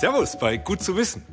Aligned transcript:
Servus 0.00 0.38
bei 0.38 0.58
Gut 0.58 0.80
zu 0.80 0.96
wissen. 0.96 1.24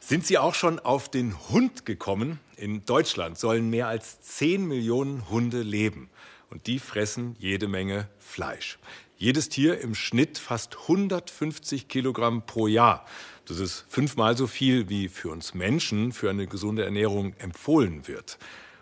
Sind 0.00 0.26
Sie 0.26 0.36
auch 0.36 0.56
schon 0.56 0.80
auf 0.80 1.08
den 1.08 1.36
Hund 1.50 1.86
gekommen? 1.86 2.40
In 2.56 2.84
Deutschland 2.84 3.38
sollen 3.38 3.70
mehr 3.70 3.86
als 3.86 4.20
10 4.22 4.66
Millionen 4.66 5.30
Hunde 5.30 5.62
leben. 5.62 6.10
Und 6.50 6.66
die 6.66 6.80
fressen 6.80 7.36
jede 7.38 7.68
Menge 7.68 8.08
Fleisch. 8.18 8.80
Jedes 9.16 9.50
Tier 9.50 9.80
im 9.80 9.94
Schnitt 9.94 10.38
fast 10.38 10.78
150 10.80 11.86
Kilogramm 11.86 12.44
pro 12.44 12.66
Jahr. 12.66 13.06
Das 13.44 13.60
ist 13.60 13.84
fünfmal 13.88 14.36
so 14.36 14.48
viel, 14.48 14.88
wie 14.88 15.06
für 15.06 15.30
uns 15.30 15.54
Menschen 15.54 16.10
für 16.10 16.28
eine 16.28 16.48
gesunde 16.48 16.84
Ernährung 16.84 17.34
empfohlen 17.38 18.08
wird. 18.08 18.36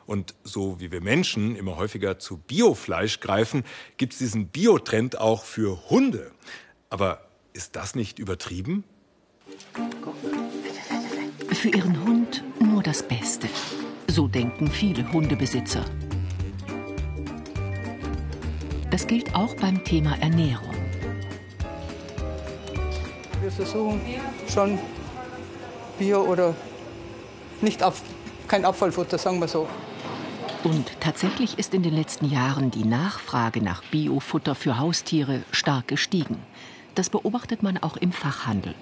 Und 0.07 0.35
so 0.45 0.81
wie 0.81 0.91
wir 0.93 1.03
Menschen 1.03 1.57
immer 1.57 1.77
häufiger 1.77 2.19
zu 2.19 2.39
Biofleisch 2.39 3.21
greifen, 3.21 3.65
gibt 3.99 4.15
es 4.15 4.19
diesen 4.19 4.49
Biotrend 4.49 5.21
auch 5.21 5.45
für 5.45 5.91
Hunde. 5.91 6.33
Aber 6.89 7.29
ist 7.53 7.77
das 7.77 7.95
nicht 7.95 8.19
übertrieben? 8.19 8.83
Für 11.53 11.69
ihren 11.69 12.05
Hund 12.05 12.43
nur 12.61 12.83
das 12.83 13.03
Beste. 13.03 13.49
So 14.09 14.27
denken 14.27 14.69
viele 14.69 15.11
Hundebesitzer. 15.13 15.85
Das 18.91 19.07
gilt 19.07 19.35
auch 19.35 19.55
beim 19.57 19.85
Thema 19.85 20.17
Ernährung. 20.21 20.75
Wir 23.41 23.51
versuchen 23.51 24.01
schon 24.49 24.79
Bio 25.99 26.23
oder 26.23 26.55
nicht 27.61 27.83
ab, 27.83 27.95
kein 28.49 28.65
Abfallfutter, 28.65 29.19
sagen 29.19 29.39
wir 29.41 29.49
so. 29.49 29.69
Und 30.65 31.01
tatsächlich 31.01 31.59
ist 31.59 31.73
in 31.73 31.83
den 31.83 31.95
letzten 31.95 32.27
Jahren 32.27 32.71
die 32.71 32.85
Nachfrage 32.85 33.63
nach 33.63 33.83
Biofutter 33.85 34.55
für 34.55 34.79
Haustiere 34.79 35.43
stark 35.53 35.89
gestiegen. 35.89 36.37
Das 36.95 37.09
beobachtet 37.09 37.63
man 37.63 37.79
auch 37.79 37.97
im 37.97 38.13
Fachhandel. 38.13 38.75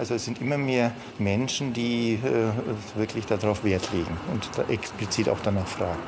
Also 0.00 0.14
es 0.14 0.24
sind 0.24 0.40
immer 0.40 0.56
mehr 0.56 0.94
Menschen, 1.18 1.74
die 1.74 2.14
äh, 2.14 2.98
wirklich 2.98 3.26
darauf 3.26 3.64
Wert 3.64 3.92
legen 3.92 4.16
und 4.32 4.70
explizit 4.70 5.28
auch 5.28 5.40
danach 5.44 5.66
fragen. 5.66 6.00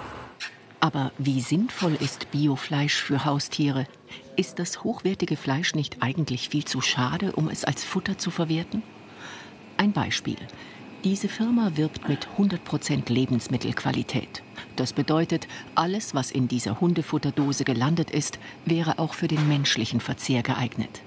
Aber 0.81 1.13
wie 1.19 1.43
sinnvoll 1.43 1.99
ist 2.01 2.31
Biofleisch 2.31 2.95
für 2.95 3.27
Haustiere? 3.27 3.87
Ist 4.35 4.59
das 4.59 4.83
hochwertige 4.83 5.37
Fleisch 5.37 5.75
nicht 5.75 5.99
eigentlich 6.01 6.49
viel 6.49 6.65
zu 6.65 6.81
schade, 6.81 7.33
um 7.33 7.51
es 7.51 7.67
als 7.67 7.85
Futter 7.85 8.17
zu 8.17 8.31
verwerten? 8.31 8.83
Ein 9.77 9.93
Beispiel. 9.93 10.39
Diese 11.05 11.29
Firma 11.29 11.73
wirbt 11.75 12.09
mit 12.09 12.29
100% 12.39 13.13
Lebensmittelqualität. 13.13 14.43
Das 14.77 14.95
bedeutet, 14.95 15.49
alles, 15.75 16.15
was 16.15 16.31
in 16.31 16.49
dieser 16.49 16.81
Hundefutterdose 16.81 17.65
gelandet 17.65 18.11
ist, 18.11 18.39
wäre 18.65 18.99
auch 18.99 19.13
für 19.13 19.29
den 19.29 19.47
menschlichen 19.49 20.01
Verzehr 20.01 20.43
geeignet. 20.43 21.03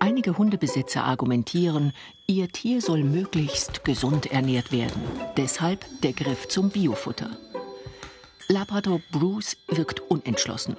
Einige 0.00 0.38
Hundebesitzer 0.38 1.04
argumentieren, 1.04 1.92
ihr 2.26 2.48
Tier 2.48 2.80
soll 2.80 3.02
möglichst 3.02 3.84
gesund 3.84 4.26
ernährt 4.26 4.70
werden. 4.70 5.02
Deshalb 5.36 5.84
der 6.02 6.12
Griff 6.12 6.46
zum 6.48 6.70
Biofutter. 6.70 7.36
Labrador 8.48 9.00
Bruce 9.10 9.56
wirkt 9.66 10.00
unentschlossen. 10.00 10.76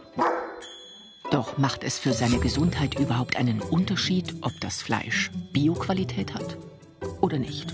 Doch 1.31 1.57
macht 1.57 1.83
es 1.83 1.99
für 1.99 2.13
seine 2.13 2.39
Gesundheit 2.39 2.97
überhaupt 2.97 3.35
einen 3.35 3.61
Unterschied, 3.61 4.35
ob 4.41 4.53
das 4.61 4.81
Fleisch 4.81 5.29
Bioqualität 5.51 6.33
hat 6.33 6.57
oder 7.21 7.37
nicht? 7.37 7.73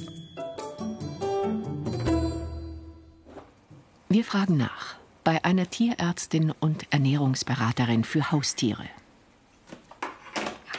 Wir 4.10 4.24
fragen 4.24 4.58
nach 4.58 4.96
bei 5.24 5.44
einer 5.44 5.70
Tierärztin 5.70 6.52
und 6.60 6.92
Ernährungsberaterin 6.92 8.04
für 8.04 8.32
Haustiere. 8.32 8.86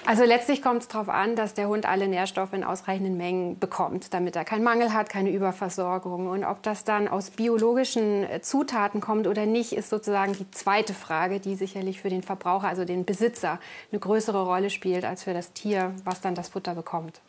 Also 0.07 0.23
letztlich 0.23 0.63
kommt 0.63 0.83
es 0.83 0.89
darauf 0.89 1.09
an, 1.09 1.35
dass 1.35 1.55
der 1.55 1.67
Hund 1.67 1.85
alle 1.85 2.07
Nährstoffe 2.07 2.53
in 2.53 2.63
ausreichenden 2.63 3.17
Mengen 3.17 3.59
bekommt, 3.59 4.15
damit 4.15 4.37
er 4.37 4.45
keinen 4.45 4.63
Mangel 4.63 4.93
hat, 4.93 5.09
keine 5.09 5.31
Überversorgung. 5.31 6.29
Und 6.29 6.45
ob 6.45 6.63
das 6.63 6.85
dann 6.85 7.09
aus 7.09 7.31
biologischen 7.31 8.23
äh, 8.23 8.41
Zutaten 8.41 9.01
kommt 9.01 9.27
oder 9.27 9.47
nicht, 9.47 9.73
ist 9.73 9.91
sozusagen 9.91 10.33
die 10.35 10.49
zweite 10.53 10.95
Frage, 10.95 11.41
die 11.41 11.57
sicherlich 11.57 12.01
für 12.01 12.09
den 12.09 12.23
Verbraucher, 12.23 12.69
also 12.69 12.85
den 12.85 13.05
Besitzer, 13.05 13.59
eine 13.91 13.99
größere 13.99 14.45
Rolle 14.45 14.71
spielt 14.71 15.05
als 15.05 15.25
für 15.25 15.35
das 15.35 15.53
Tier, 15.55 15.93
was 16.05 16.21
dann 16.21 16.37
das 16.37 16.51
Futter 16.51 16.77
bekommt. 16.77 17.21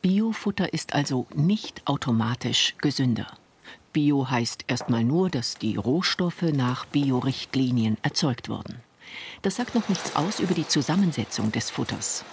Biofutter 0.00 0.72
ist 0.72 0.94
also 0.94 1.26
nicht 1.34 1.82
automatisch 1.86 2.74
gesünder. 2.78 3.26
Bio 3.92 4.30
heißt 4.30 4.64
erstmal 4.66 5.04
nur, 5.04 5.28
dass 5.28 5.56
die 5.56 5.76
Rohstoffe 5.76 6.42
nach 6.42 6.86
Biorichtlinien 6.86 7.98
erzeugt 8.02 8.48
wurden. 8.48 8.83
Das 9.42 9.56
sagt 9.56 9.74
noch 9.74 9.88
nichts 9.88 10.16
aus 10.16 10.40
über 10.40 10.54
die 10.54 10.66
Zusammensetzung 10.66 11.52
des 11.52 11.70
Futters. 11.70 12.24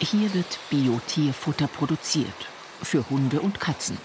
Hier 0.00 0.34
wird 0.34 0.58
Bio-Tierfutter 0.70 1.68
produziert. 1.68 2.26
Für 2.82 3.08
Hunde 3.10 3.40
und 3.40 3.60
Katzen. 3.60 3.98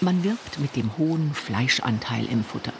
Man 0.00 0.22
wirbt 0.22 0.58
mit 0.58 0.76
dem 0.76 0.96
hohen 0.96 1.34
Fleischanteil 1.34 2.26
im 2.26 2.44
Futter. 2.44 2.72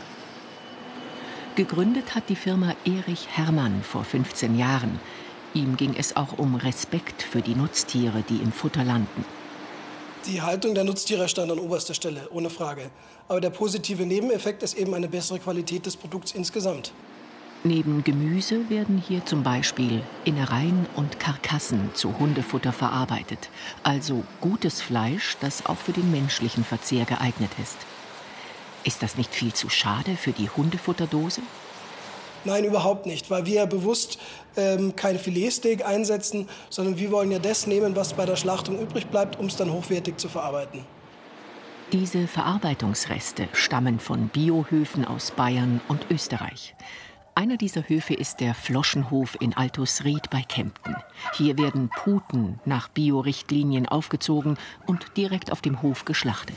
Gegründet 1.56 2.14
hat 2.14 2.28
die 2.28 2.36
Firma 2.36 2.74
Erich 2.84 3.28
Hermann 3.30 3.82
vor 3.82 4.04
15 4.04 4.58
Jahren. 4.58 5.00
Ihm 5.54 5.76
ging 5.76 5.94
es 5.96 6.16
auch 6.16 6.38
um 6.38 6.56
Respekt 6.56 7.22
für 7.22 7.42
die 7.42 7.54
Nutztiere, 7.54 8.24
die 8.28 8.38
im 8.38 8.52
Futter 8.52 8.84
landen. 8.84 9.24
Die 10.26 10.42
Haltung 10.42 10.74
der 10.74 10.84
Nutztiere 10.84 11.28
stand 11.28 11.52
an 11.52 11.58
oberster 11.58 11.94
Stelle, 11.94 12.28
ohne 12.32 12.50
Frage. 12.50 12.90
Aber 13.28 13.40
der 13.40 13.50
positive 13.50 14.06
Nebeneffekt 14.06 14.62
ist 14.62 14.74
eben 14.74 14.94
eine 14.94 15.06
bessere 15.08 15.38
Qualität 15.38 15.86
des 15.86 15.96
Produkts 15.96 16.32
insgesamt. 16.32 16.92
Neben 17.66 18.04
Gemüse 18.04 18.68
werden 18.68 18.98
hier 18.98 19.24
zum 19.24 19.42
Beispiel 19.42 20.02
Innereien 20.26 20.86
und 20.96 21.18
Karkassen 21.18 21.94
zu 21.94 22.18
Hundefutter 22.18 22.74
verarbeitet, 22.74 23.48
also 23.82 24.22
gutes 24.42 24.82
Fleisch, 24.82 25.38
das 25.40 25.64
auch 25.64 25.78
für 25.78 25.92
den 25.92 26.10
menschlichen 26.10 26.62
Verzehr 26.62 27.06
geeignet 27.06 27.52
ist. 27.62 27.78
Ist 28.84 29.02
das 29.02 29.16
nicht 29.16 29.34
viel 29.34 29.54
zu 29.54 29.70
schade 29.70 30.14
für 30.14 30.32
die 30.32 30.50
Hundefutterdose? 30.50 31.40
Nein, 32.44 32.64
überhaupt 32.64 33.06
nicht, 33.06 33.30
weil 33.30 33.46
wir 33.46 33.54
ja 33.54 33.64
bewusst 33.64 34.18
ähm, 34.58 34.94
kein 34.94 35.18
Filetsteak 35.18 35.86
einsetzen, 35.86 36.50
sondern 36.68 36.98
wir 36.98 37.10
wollen 37.10 37.32
ja 37.32 37.38
das 37.38 37.66
nehmen, 37.66 37.96
was 37.96 38.12
bei 38.12 38.26
der 38.26 38.36
Schlachtung 38.36 38.78
übrig 38.78 39.06
bleibt, 39.06 39.38
um 39.38 39.46
es 39.46 39.56
dann 39.56 39.72
hochwertig 39.72 40.18
zu 40.18 40.28
verarbeiten. 40.28 40.84
Diese 41.92 42.26
Verarbeitungsreste 42.26 43.48
stammen 43.54 44.00
von 44.00 44.28
Biohöfen 44.28 45.06
aus 45.06 45.30
Bayern 45.30 45.80
und 45.88 46.10
Österreich. 46.10 46.74
Einer 47.36 47.56
dieser 47.56 47.88
Höfe 47.88 48.14
ist 48.14 48.38
der 48.38 48.54
Floschenhof 48.54 49.36
in 49.40 49.56
Altusried 49.56 50.30
bei 50.30 50.42
Kempten. 50.42 50.94
Hier 51.32 51.58
werden 51.58 51.90
Puten 51.90 52.60
nach 52.64 52.86
Biorichtlinien 52.86 53.88
aufgezogen 53.88 54.56
und 54.86 55.16
direkt 55.16 55.50
auf 55.50 55.60
dem 55.60 55.82
Hof 55.82 56.04
geschlachtet. 56.04 56.56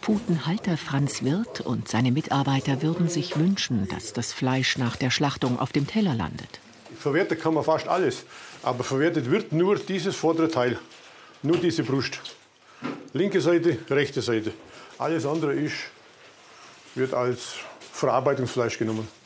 Putenhalter 0.00 0.76
Franz 0.76 1.24
Wirth 1.24 1.60
und 1.60 1.88
seine 1.88 2.12
Mitarbeiter 2.12 2.82
würden 2.82 3.08
sich 3.08 3.36
wünschen, 3.36 3.88
dass 3.88 4.12
das 4.12 4.32
Fleisch 4.32 4.78
nach 4.78 4.94
der 4.94 5.10
Schlachtung 5.10 5.58
auf 5.58 5.72
dem 5.72 5.88
Teller 5.88 6.14
landet. 6.14 6.60
Verwertet 6.96 7.40
kann 7.40 7.54
man 7.54 7.64
fast 7.64 7.88
alles, 7.88 8.24
aber 8.62 8.84
verwertet 8.84 9.28
wird 9.28 9.52
nur 9.52 9.76
dieses 9.76 10.14
vordere 10.14 10.48
Teil, 10.48 10.78
nur 11.42 11.56
diese 11.56 11.82
Brust. 11.82 12.20
Linke 13.12 13.40
Seite, 13.40 13.76
rechte 13.90 14.22
Seite. 14.22 14.52
Alles 14.98 15.26
andere 15.26 15.54
ist, 15.54 15.76
wird 16.94 17.12
als 17.12 17.54
Verarbeitungsfleisch 17.92 18.78
genommen. 18.78 19.17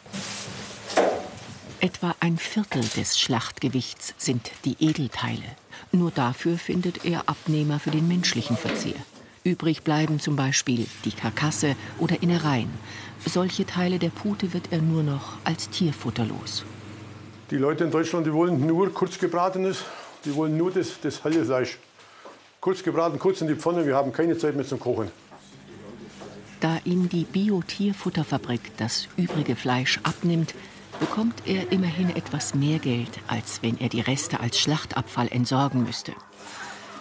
Etwa 1.80 2.14
ein 2.20 2.38
Viertel 2.38 2.82
des 2.96 3.18
Schlachtgewichts 3.18 4.14
sind 4.16 4.52
die 4.64 4.76
Edelteile. 4.78 5.42
Nur 5.90 6.10
dafür 6.10 6.56
findet 6.56 7.04
er 7.04 7.28
Abnehmer 7.28 7.80
für 7.80 7.90
den 7.90 8.06
menschlichen 8.06 8.56
Verzehr. 8.56 8.94
Übrig 9.44 9.82
bleiben 9.82 10.20
zum 10.20 10.36
Beispiel 10.36 10.86
die 11.04 11.10
Karkasse 11.10 11.74
oder 11.98 12.22
Innereien. 12.22 12.70
Solche 13.26 13.66
Teile 13.66 13.98
der 13.98 14.10
Pute 14.10 14.52
wird 14.52 14.68
er 14.70 14.80
nur 14.80 15.02
noch 15.02 15.38
als 15.42 15.68
Tierfutter 15.70 16.24
los. 16.24 16.64
Die 17.50 17.56
Leute 17.56 17.84
in 17.84 17.90
Deutschland, 17.90 18.26
die 18.26 18.32
wollen 18.32 18.64
nur 18.64 18.94
kurz 18.94 19.18
gebratenes, 19.18 19.84
die 20.24 20.34
wollen 20.36 20.56
nur 20.56 20.70
das, 20.70 21.00
das 21.02 21.24
helle 21.24 21.44
Fleisch. 21.44 21.78
Kurz 22.60 22.82
gebraten, 22.84 23.18
kurz 23.18 23.40
in 23.40 23.48
die 23.48 23.56
Pfanne, 23.56 23.84
wir 23.84 23.96
haben 23.96 24.12
keine 24.12 24.38
Zeit 24.38 24.54
mehr 24.54 24.64
zum 24.64 24.78
Kochen. 24.78 25.10
Da 26.62 26.78
ihm 26.84 27.08
die 27.08 27.24
Bio-Tierfutterfabrik 27.24 28.76
das 28.76 29.08
übrige 29.16 29.56
Fleisch 29.56 29.98
abnimmt, 30.04 30.54
bekommt 31.00 31.42
er 31.44 31.72
immerhin 31.72 32.14
etwas 32.14 32.54
mehr 32.54 32.78
Geld, 32.78 33.18
als 33.26 33.64
wenn 33.64 33.80
er 33.80 33.88
die 33.88 34.00
Reste 34.00 34.38
als 34.38 34.60
Schlachtabfall 34.60 35.26
entsorgen 35.26 35.82
müsste. 35.82 36.12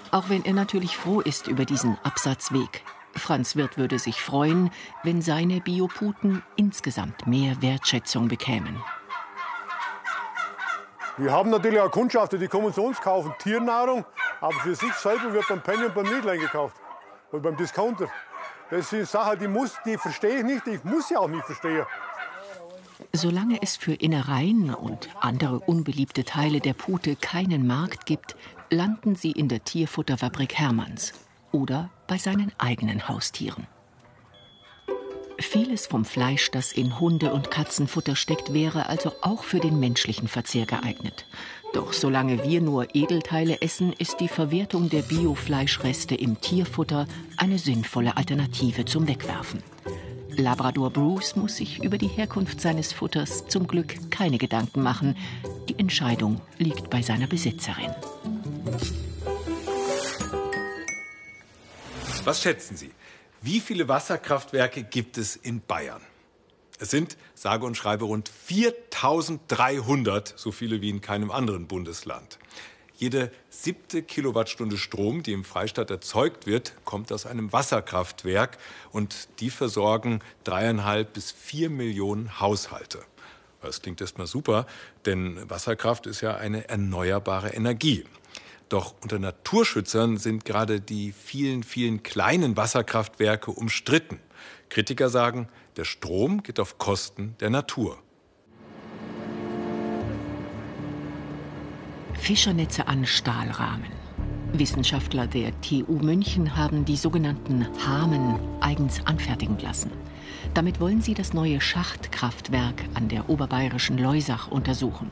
Auch 0.09 0.29
wenn 0.29 0.43
er 0.45 0.53
natürlich 0.53 0.97
froh 0.97 1.21
ist 1.21 1.47
über 1.47 1.65
diesen 1.65 1.95
Absatzweg. 2.01 2.83
Franz 3.15 3.55
Wirth 3.55 3.77
würde 3.77 3.99
sich 3.99 4.19
freuen, 4.19 4.71
wenn 5.03 5.21
seine 5.21 5.61
Bioputen 5.61 6.41
insgesamt 6.55 7.27
mehr 7.27 7.61
Wertschätzung 7.61 8.29
bekämen. 8.29 8.81
Wir 11.17 11.31
haben 11.31 11.51
natürlich 11.51 11.79
auch 11.79 11.91
Kundschafter, 11.91 12.39
die 12.39 12.47
kommen 12.47 12.73
zu 12.73 12.81
uns 12.81 12.99
kaufen 12.99 13.31
Tiernahrung, 13.37 14.05
aber 14.39 14.53
für 14.53 14.73
sich 14.73 14.93
selber 14.93 15.31
wird 15.31 15.47
beim 15.47 15.61
Penny 15.61 15.85
und 15.85 15.93
beim 15.93 16.05
Lidl 16.05 16.29
eingekauft. 16.29 16.77
Oder 17.31 17.43
beim 17.43 17.57
Discounter. 17.57 18.07
Das 18.71 18.89
sind 18.89 19.05
Sachen, 19.05 19.37
die, 19.37 19.49
muss, 19.49 19.73
die 19.85 19.97
verstehe 19.97 20.39
ich 20.39 20.43
nicht, 20.45 20.65
ich 20.65 20.83
muss 20.85 21.09
sie 21.09 21.17
auch 21.17 21.27
nicht 21.27 21.43
verstehen. 21.45 21.85
Solange 23.11 23.61
es 23.61 23.75
für 23.75 23.93
Innereien 23.93 24.73
und 24.73 25.09
andere 25.19 25.59
unbeliebte 25.59 26.23
Teile 26.23 26.61
der 26.61 26.73
Pute 26.73 27.17
keinen 27.17 27.67
Markt 27.67 28.05
gibt, 28.05 28.37
landen 28.69 29.15
sie 29.15 29.31
in 29.31 29.49
der 29.49 29.65
Tierfutterfabrik 29.65 30.57
Hermanns 30.57 31.11
oder 31.51 31.89
bei 32.07 32.17
seinen 32.17 32.53
eigenen 32.57 33.09
Haustieren. 33.09 33.67
Vieles 35.39 35.87
vom 35.87 36.05
Fleisch, 36.05 36.51
das 36.51 36.71
in 36.71 36.99
Hunde- 36.99 37.33
und 37.33 37.51
Katzenfutter 37.51 38.15
steckt, 38.15 38.53
wäre 38.53 38.87
also 38.87 39.11
auch 39.21 39.43
für 39.43 39.59
den 39.59 39.79
menschlichen 39.79 40.27
Verzehr 40.27 40.65
geeignet. 40.65 41.25
Doch 41.73 41.93
solange 41.93 42.43
wir 42.43 42.61
nur 42.61 42.95
Edelteile 42.95 43.61
essen, 43.61 43.93
ist 43.93 44.19
die 44.19 44.27
Verwertung 44.27 44.89
der 44.89 45.03
Biofleischreste 45.03 46.15
im 46.15 46.39
Tierfutter 46.41 47.07
eine 47.37 47.57
sinnvolle 47.57 48.17
Alternative 48.17 48.85
zum 48.85 49.07
Wegwerfen. 49.07 49.63
Labrador 50.37 50.89
Bruce 50.91 51.35
muss 51.35 51.57
sich 51.57 51.83
über 51.83 51.97
die 51.97 52.07
Herkunft 52.07 52.61
seines 52.61 52.93
Futters 52.93 53.47
zum 53.47 53.67
Glück 53.67 54.11
keine 54.11 54.37
Gedanken 54.37 54.81
machen. 54.81 55.15
Die 55.69 55.77
Entscheidung 55.77 56.41
liegt 56.57 56.89
bei 56.89 57.01
seiner 57.01 57.27
Besitzerin. 57.27 57.91
Was 62.23 62.41
schätzen 62.41 62.77
Sie? 62.77 62.91
Wie 63.43 63.59
viele 63.59 63.87
Wasserkraftwerke 63.87 64.83
gibt 64.83 65.17
es 65.17 65.35
in 65.35 65.61
Bayern? 65.61 66.03
Es 66.77 66.91
sind, 66.91 67.17
sage 67.33 67.65
und 67.65 67.75
schreibe, 67.75 68.05
rund 68.05 68.29
4300, 68.29 70.35
so 70.37 70.51
viele 70.51 70.79
wie 70.81 70.91
in 70.91 71.01
keinem 71.01 71.31
anderen 71.31 71.65
Bundesland. 71.65 72.37
Jede 72.97 73.31
siebte 73.49 74.03
Kilowattstunde 74.03 74.77
Strom, 74.77 75.23
die 75.23 75.33
im 75.33 75.43
Freistaat 75.43 75.89
erzeugt 75.89 76.45
wird, 76.45 76.75
kommt 76.85 77.11
aus 77.11 77.25
einem 77.25 77.51
Wasserkraftwerk 77.51 78.59
und 78.91 79.27
die 79.39 79.49
versorgen 79.49 80.19
dreieinhalb 80.43 81.13
bis 81.13 81.31
vier 81.31 81.71
Millionen 81.71 82.39
Haushalte. 82.39 82.99
Das 83.59 83.81
klingt 83.81 84.01
erstmal 84.01 84.27
super, 84.27 84.67
denn 85.07 85.49
Wasserkraft 85.49 86.05
ist 86.05 86.21
ja 86.21 86.35
eine 86.35 86.69
erneuerbare 86.69 87.49
Energie. 87.49 88.05
Doch 88.71 88.95
unter 89.03 89.19
Naturschützern 89.19 90.15
sind 90.15 90.45
gerade 90.45 90.79
die 90.79 91.11
vielen, 91.11 91.61
vielen 91.61 92.03
kleinen 92.03 92.55
Wasserkraftwerke 92.55 93.51
umstritten. 93.51 94.17
Kritiker 94.69 95.09
sagen, 95.09 95.49
der 95.75 95.83
Strom 95.83 96.41
geht 96.41 96.57
auf 96.57 96.77
Kosten 96.77 97.35
der 97.41 97.49
Natur. 97.49 97.97
Fischernetze 102.13 102.87
an 102.87 103.05
Stahlrahmen. 103.05 103.91
Wissenschaftler 104.53 105.27
der 105.27 105.51
TU 105.59 105.99
München 105.99 106.55
haben 106.55 106.85
die 106.85 106.95
sogenannten 106.95 107.67
Hamen 107.85 108.39
eigens 108.61 109.05
anfertigen 109.05 109.59
lassen. 109.59 109.91
Damit 110.53 110.79
wollen 110.79 111.01
sie 111.01 111.13
das 111.13 111.33
neue 111.33 111.59
Schachtkraftwerk 111.59 112.85
an 112.93 113.09
der 113.09 113.29
oberbayerischen 113.29 113.97
Leusach 113.97 114.47
untersuchen. 114.49 115.11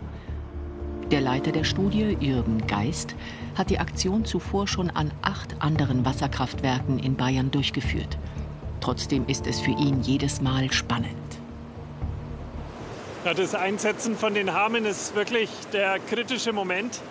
Der 1.11 1.21
Leiter 1.21 1.51
der 1.51 1.63
Studie, 1.63 2.15
Jürgen 2.19 2.67
Geist, 2.67 3.15
hat 3.57 3.71
die 3.71 3.79
Aktion 3.79 4.25
zuvor 4.25 4.67
schon 4.67 4.91
an 4.91 5.11
acht 5.23 5.55
anderen 5.59 6.05
Wasserkraftwerken 6.05 6.99
in 6.99 7.15
Bayern 7.15 7.49
durchgeführt. 7.49 8.19
Trotzdem 8.79 9.25
ist 9.27 9.47
es 9.47 9.59
für 9.59 9.71
ihn 9.71 10.03
jedes 10.03 10.39
Mal 10.39 10.71
spannend. 10.71 11.09
Ja, 13.25 13.33
das 13.33 13.55
Einsetzen 13.55 14.15
von 14.15 14.35
den 14.35 14.53
Hamen 14.53 14.85
ist 14.85 15.15
wirklich 15.15 15.49
der 15.73 15.97
kritische 15.97 16.53
Moment, 16.53 17.01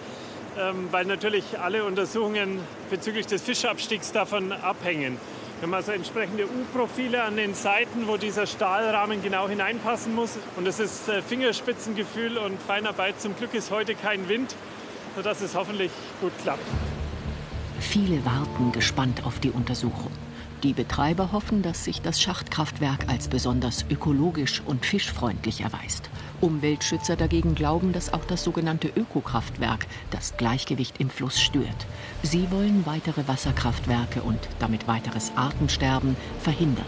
ähm, 0.56 0.86
weil 0.92 1.04
natürlich 1.04 1.58
alle 1.58 1.84
Untersuchungen 1.84 2.60
bezüglich 2.90 3.26
des 3.26 3.42
Fischabstiegs 3.42 4.12
davon 4.12 4.52
abhängen. 4.52 5.18
Wir 5.58 5.66
haben 5.66 5.74
also 5.74 5.90
entsprechende 5.90 6.44
U-Profile 6.44 7.24
an 7.24 7.36
den 7.36 7.52
Seiten, 7.52 8.06
wo 8.06 8.16
dieser 8.16 8.46
Stahlrahmen 8.46 9.20
genau 9.24 9.48
hineinpassen 9.48 10.14
muss. 10.14 10.38
Und 10.56 10.68
es 10.68 10.78
ist 10.78 11.08
äh, 11.08 11.20
Fingerspitzengefühl 11.20 12.38
und 12.38 12.62
Feinarbeit. 12.62 13.20
Zum 13.20 13.34
Glück 13.34 13.54
ist 13.54 13.72
heute 13.72 13.96
kein 13.96 14.28
Wind, 14.28 14.54
sodass 15.16 15.40
es 15.40 15.56
hoffentlich 15.56 15.90
gut 16.20 16.30
klappt. 16.42 16.62
Viele 17.80 18.24
warten 18.24 18.70
gespannt 18.70 19.24
auf 19.24 19.40
die 19.40 19.50
Untersuchung. 19.50 20.12
Die 20.64 20.72
Betreiber 20.72 21.30
hoffen, 21.30 21.62
dass 21.62 21.84
sich 21.84 22.02
das 22.02 22.20
Schachtkraftwerk 22.20 23.08
als 23.08 23.28
besonders 23.28 23.84
ökologisch 23.90 24.60
und 24.66 24.84
fischfreundlich 24.84 25.60
erweist. 25.60 26.10
Umweltschützer 26.40 27.14
dagegen 27.14 27.54
glauben, 27.54 27.92
dass 27.92 28.12
auch 28.12 28.24
das 28.24 28.42
sogenannte 28.42 28.88
Ökokraftwerk 28.88 29.86
das 30.10 30.36
Gleichgewicht 30.36 30.98
im 30.98 31.10
Fluss 31.10 31.40
stört. 31.40 31.86
Sie 32.24 32.50
wollen 32.50 32.84
weitere 32.86 33.28
Wasserkraftwerke 33.28 34.22
und 34.22 34.40
damit 34.58 34.88
weiteres 34.88 35.30
Artensterben 35.36 36.16
verhindern. 36.40 36.86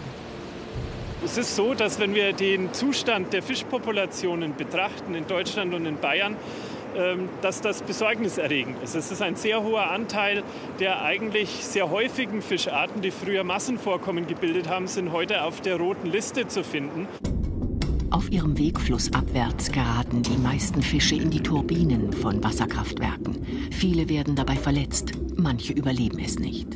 Es 1.23 1.37
ist 1.37 1.55
so, 1.55 1.73
dass 1.73 1.99
wenn 1.99 2.13
wir 2.13 2.33
den 2.33 2.73
Zustand 2.73 3.31
der 3.31 3.43
Fischpopulationen 3.43 4.55
betrachten 4.55 5.15
in 5.15 5.27
Deutschland 5.27 5.73
und 5.73 5.85
in 5.85 5.97
Bayern, 5.97 6.35
dass 7.41 7.61
das 7.61 7.81
besorgniserregend 7.81 8.81
ist. 8.83 8.95
Es 8.95 9.11
ist 9.11 9.21
ein 9.21 9.35
sehr 9.35 9.63
hoher 9.63 9.91
Anteil 9.91 10.43
der 10.79 11.03
eigentlich 11.03 11.49
sehr 11.49 11.89
häufigen 11.89 12.41
Fischarten, 12.41 13.01
die 13.01 13.11
früher 13.11 13.43
Massenvorkommen 13.43 14.27
gebildet 14.27 14.67
haben, 14.69 14.87
sind 14.87 15.11
heute 15.11 15.43
auf 15.43 15.61
der 15.61 15.77
roten 15.77 16.09
Liste 16.09 16.47
zu 16.47 16.63
finden. 16.63 17.07
Auf 18.09 18.29
ihrem 18.31 18.57
Weg 18.57 18.79
flussabwärts 18.79 19.71
geraten 19.71 20.21
die 20.21 20.37
meisten 20.37 20.81
Fische 20.81 21.15
in 21.15 21.29
die 21.29 21.41
Turbinen 21.41 22.11
von 22.11 22.43
Wasserkraftwerken. 22.43 23.45
Viele 23.71 24.09
werden 24.09 24.35
dabei 24.35 24.55
verletzt, 24.55 25.13
manche 25.37 25.73
überleben 25.73 26.19
es 26.19 26.37
nicht. 26.37 26.67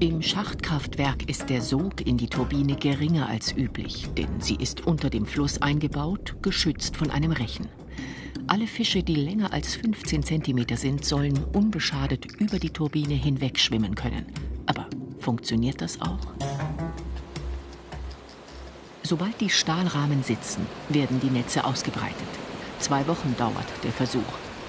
Im 0.00 0.22
Schachtkraftwerk 0.22 1.28
ist 1.28 1.50
der 1.50 1.62
Sog 1.62 2.06
in 2.06 2.16
die 2.16 2.28
Turbine 2.28 2.76
geringer 2.76 3.28
als 3.28 3.56
üblich, 3.56 4.08
denn 4.16 4.40
sie 4.40 4.56
ist 4.56 4.86
unter 4.86 5.08
dem 5.08 5.24
Fluss 5.24 5.62
eingebaut, 5.62 6.36
geschützt 6.42 6.96
von 6.96 7.10
einem 7.10 7.32
Rechen. 7.32 7.68
Alle 8.46 8.66
Fische, 8.66 9.02
die 9.02 9.14
länger 9.14 9.52
als 9.52 9.74
15 9.76 10.22
cm 10.22 10.76
sind, 10.76 11.04
sollen 11.04 11.42
unbeschadet 11.54 12.26
über 12.38 12.58
die 12.58 12.70
Turbine 12.70 13.14
hinweg 13.14 13.58
schwimmen 13.58 13.94
können. 13.94 14.26
Aber 14.66 14.86
funktioniert 15.18 15.80
das 15.80 16.00
auch? 16.02 16.18
Sobald 19.02 19.40
die 19.40 19.50
Stahlrahmen 19.50 20.22
sitzen, 20.22 20.66
werden 20.88 21.20
die 21.20 21.30
Netze 21.30 21.64
ausgebreitet. 21.64 22.28
Zwei 22.78 23.06
Wochen 23.06 23.34
dauert 23.38 23.66
der 23.82 23.92
Versuch. 23.92 24.20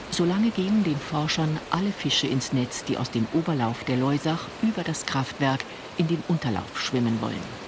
Solange 0.10 0.52
gehen 0.52 0.84
den 0.86 0.98
Forschern 0.98 1.60
alle 1.70 1.92
Fische 1.92 2.28
ins 2.28 2.54
Netz, 2.54 2.86
die 2.86 2.98
aus 2.98 3.12
dem 3.12 3.28
Oberlauf 3.34 3.84
der 3.84 3.98
Leusach 3.98 4.48
über 4.62 4.84
das 4.84 5.06
Kraftwerk 5.06 5.66
in 5.98 6.08
den 6.08 6.24
Unterlauf 6.30 6.80
schwimmen 6.80 7.20
wollen. 7.22 7.66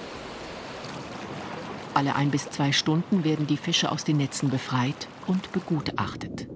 Alle 1.92 2.14
ein 2.14 2.30
bis 2.30 2.48
zwei 2.48 2.72
Stunden 2.72 3.24
werden 3.24 3.46
die 3.46 3.56
Fische 3.56 3.92
aus 3.92 4.04
den 4.04 4.16
Netzen 4.18 4.48
befreit 4.50 5.08
und 5.28 5.52
begutachtet. 5.52 6.48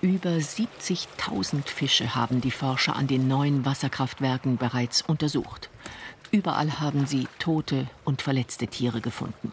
Über 0.00 0.30
70.000 0.30 1.66
Fische 1.66 2.14
haben 2.14 2.40
die 2.40 2.50
Forscher 2.50 2.94
an 2.94 3.06
den 3.06 3.26
neuen 3.26 3.64
Wasserkraftwerken 3.64 4.56
bereits 4.56 5.02
untersucht. 5.02 5.70
Überall 6.30 6.80
haben 6.80 7.06
sie 7.06 7.26
tote 7.38 7.86
und 8.04 8.22
verletzte 8.22 8.66
Tiere 8.66 9.00
gefunden. 9.00 9.52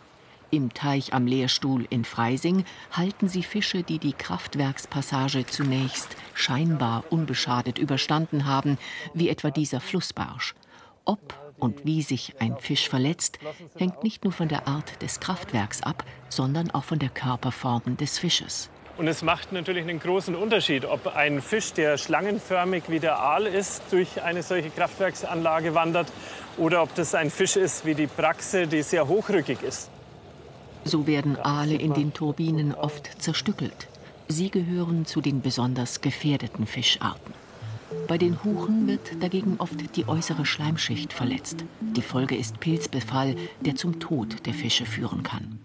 Im 0.50 0.74
Teich 0.74 1.14
am 1.14 1.26
Lehrstuhl 1.26 1.88
in 1.90 2.04
Freising 2.04 2.66
halten 2.92 3.30
sie 3.30 3.44
Fische, 3.44 3.84
die 3.84 4.00
die 4.00 4.12
Kraftwerkspassage 4.12 5.46
zunächst 5.46 6.18
scheinbar 6.34 7.06
unbeschadet 7.10 7.78
überstanden 7.78 8.46
haben, 8.46 8.78
wie 9.14 9.30
etwa 9.30 9.50
dieser 9.50 9.80
Flussbarsch. 9.80 10.54
Ob 11.06 11.51
und 11.62 11.86
wie 11.86 12.02
sich 12.02 12.36
ein 12.40 12.58
Fisch 12.58 12.90
verletzt, 12.90 13.40
hängt 13.78 14.04
nicht 14.04 14.24
nur 14.24 14.34
von 14.34 14.50
der 14.50 14.68
Art 14.68 15.02
des 15.02 15.20
Kraftwerks 15.20 15.82
ab, 15.84 16.04
sondern 16.28 16.72
auch 16.72 16.84
von 16.84 17.00
der 17.00 17.10
Körperform 17.10 17.98
des 17.98 18.18
Fisches. 18.18 18.70
Und 18.98 19.08
es 19.08 19.22
macht 19.22 19.52
natürlich 19.52 19.84
einen 19.84 20.00
großen 20.00 20.36
Unterschied, 20.36 20.86
ob 20.86 21.16
ein 21.16 21.42
Fisch, 21.42 21.74
der 21.74 21.98
schlangenförmig 21.98 22.84
wie 22.88 23.00
der 23.00 23.20
Aal 23.20 23.48
ist, 23.48 23.82
durch 23.92 24.22
eine 24.22 24.44
solche 24.44 24.70
Kraftwerksanlage 24.70 25.74
wandert 25.74 26.08
oder 26.58 26.84
ob 26.84 26.94
das 26.96 27.16
ein 27.16 27.30
Fisch 27.30 27.56
ist 27.56 27.86
wie 27.86 27.96
die 27.96 28.08
Praxe, 28.08 28.68
die 28.68 28.82
sehr 28.82 29.08
hochrückig 29.08 29.64
ist. 29.64 29.90
So 30.84 31.08
werden 31.08 31.38
Aale 31.40 31.76
in 31.76 31.94
den 31.94 32.12
Turbinen 32.12 32.74
oft 32.74 33.22
zerstückelt. 33.22 33.88
Sie 34.28 34.50
gehören 34.50 35.06
zu 35.06 35.22
den 35.22 35.42
besonders 35.42 36.02
gefährdeten 36.02 36.66
Fischarten. 36.66 37.34
Bei 38.08 38.18
den 38.18 38.44
Huchen 38.44 38.88
wird 38.88 39.22
dagegen 39.22 39.56
oft 39.58 39.96
die 39.96 40.08
äußere 40.08 40.46
Schleimschicht 40.46 41.14
verletzt. 41.14 41.66
Die 41.96 42.02
Folge 42.02 42.36
ist 42.36 42.60
Pilzbefall, 42.60 43.36
der 43.62 43.76
zum 43.76 44.00
Tod 44.00 44.46
der 44.46 44.54
Fische 44.54 44.86
führen 44.86 45.24
kann. 45.24 45.60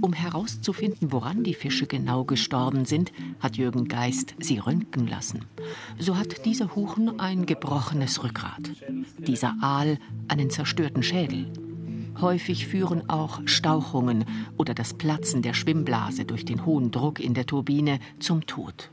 Um 0.00 0.12
herauszufinden, 0.12 1.12
woran 1.12 1.42
die 1.42 1.54
Fische 1.54 1.86
genau 1.86 2.24
gestorben 2.24 2.84
sind, 2.84 3.12
hat 3.40 3.56
Jürgen 3.56 3.88
Geist 3.88 4.34
sie 4.38 4.58
röntgen 4.58 5.06
lassen. 5.08 5.44
So 5.98 6.16
hat 6.16 6.44
dieser 6.44 6.76
Huchen 6.76 7.18
ein 7.18 7.46
gebrochenes 7.46 8.22
Rückgrat, 8.22 8.70
dieser 9.18 9.56
Aal 9.60 9.98
einen 10.28 10.50
zerstörten 10.50 11.02
Schädel. 11.02 11.52
Häufig 12.20 12.66
führen 12.66 13.08
auch 13.08 13.40
Stauchungen 13.46 14.24
oder 14.56 14.74
das 14.74 14.94
Platzen 14.94 15.42
der 15.42 15.54
Schwimmblase 15.54 16.24
durch 16.24 16.44
den 16.44 16.64
hohen 16.64 16.90
Druck 16.90 17.20
in 17.20 17.34
der 17.34 17.46
Turbine 17.46 17.98
zum 18.18 18.46
Tod. 18.46 18.90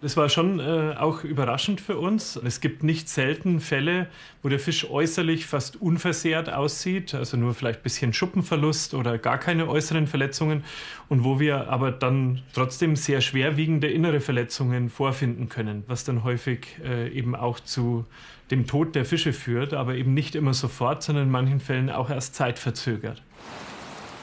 Das 0.00 0.16
war 0.16 0.28
schon 0.28 0.60
äh, 0.60 0.94
auch 0.96 1.24
überraschend 1.24 1.80
für 1.80 1.98
uns. 1.98 2.36
Es 2.36 2.60
gibt 2.60 2.84
nicht 2.84 3.08
selten 3.08 3.58
Fälle, 3.58 4.06
wo 4.44 4.48
der 4.48 4.60
Fisch 4.60 4.88
äußerlich 4.88 5.46
fast 5.46 5.82
unversehrt 5.82 6.52
aussieht, 6.52 7.14
also 7.14 7.36
nur 7.36 7.52
vielleicht 7.52 7.80
ein 7.80 7.82
bisschen 7.82 8.12
Schuppenverlust 8.12 8.94
oder 8.94 9.18
gar 9.18 9.38
keine 9.38 9.66
äußeren 9.66 10.06
Verletzungen 10.06 10.62
und 11.08 11.24
wo 11.24 11.40
wir 11.40 11.68
aber 11.68 11.90
dann 11.90 12.42
trotzdem 12.52 12.94
sehr 12.94 13.20
schwerwiegende 13.20 13.88
innere 13.88 14.20
Verletzungen 14.20 14.88
vorfinden 14.88 15.48
können, 15.48 15.82
was 15.88 16.04
dann 16.04 16.22
häufig 16.22 16.78
äh, 16.84 17.08
eben 17.08 17.34
auch 17.34 17.58
zu 17.58 18.06
dem 18.52 18.68
Tod 18.68 18.94
der 18.94 19.04
Fische 19.04 19.32
führt, 19.32 19.74
aber 19.74 19.96
eben 19.96 20.14
nicht 20.14 20.36
immer 20.36 20.54
sofort, 20.54 21.02
sondern 21.02 21.24
in 21.24 21.30
manchen 21.32 21.58
Fällen 21.58 21.90
auch 21.90 22.08
erst 22.08 22.36
zeitverzögert. 22.36 23.20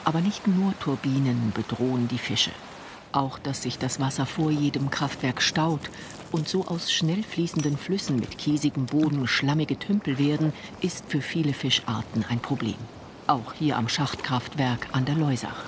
Aber 0.06 0.22
nicht 0.22 0.48
nur 0.48 0.74
Turbinen 0.80 1.52
bedrohen 1.54 2.08
die 2.08 2.18
Fische. 2.18 2.52
Auch, 3.16 3.40
dass 3.40 3.64
sich 3.64 3.80
das 3.80 4.02
Wasser 4.02 4.26
vor 4.26 4.52
jedem 4.52 4.90
Kraftwerk 4.90 5.42
staut 5.42 5.80
und 6.34 6.50
so 6.50 6.66
aus 6.66 6.92
schnell 6.92 7.24
fließenden 7.24 7.78
Flüssen 7.78 8.18
mit 8.18 8.38
kiesigem 8.38 8.88
Boden 8.88 9.26
schlammige 9.26 9.80
Tümpel 9.80 10.20
werden, 10.20 10.52
ist 10.82 11.06
für 11.08 11.22
viele 11.22 11.54
Fischarten 11.54 12.26
ein 12.28 12.42
Problem. 12.42 12.76
Auch 13.26 13.54
hier 13.54 13.78
am 13.78 13.88
Schachtkraftwerk 13.88 14.90
an 14.92 15.06
der 15.06 15.16
Leusach. 15.16 15.64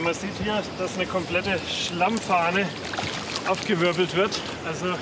Man 0.00 0.14
sieht 0.14 0.30
hier, 0.44 0.62
dass 0.78 0.94
eine 0.94 1.06
komplette 1.06 1.58
Schlammfahne 1.68 2.66
aufgewirbelt 3.48 4.14
wird. 4.14 4.40
Also 4.64 4.94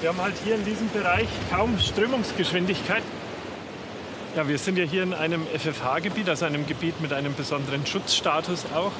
wir 0.00 0.08
haben 0.08 0.22
halt 0.22 0.34
hier 0.46 0.54
in 0.54 0.64
diesem 0.64 0.88
Bereich 0.88 1.28
kaum 1.50 1.78
Strömungsgeschwindigkeit. 1.78 3.02
Ja, 4.34 4.48
wir 4.48 4.58
sind 4.58 4.78
ja 4.78 4.84
hier 4.84 5.02
in 5.02 5.12
einem 5.12 5.46
FFH-Gebiet, 5.46 6.30
also 6.30 6.46
einem 6.46 6.66
Gebiet 6.66 7.02
mit 7.02 7.12
einem 7.12 7.34
besonderen 7.34 7.84
Schutzstatus 7.84 8.64
auch. 8.74 8.92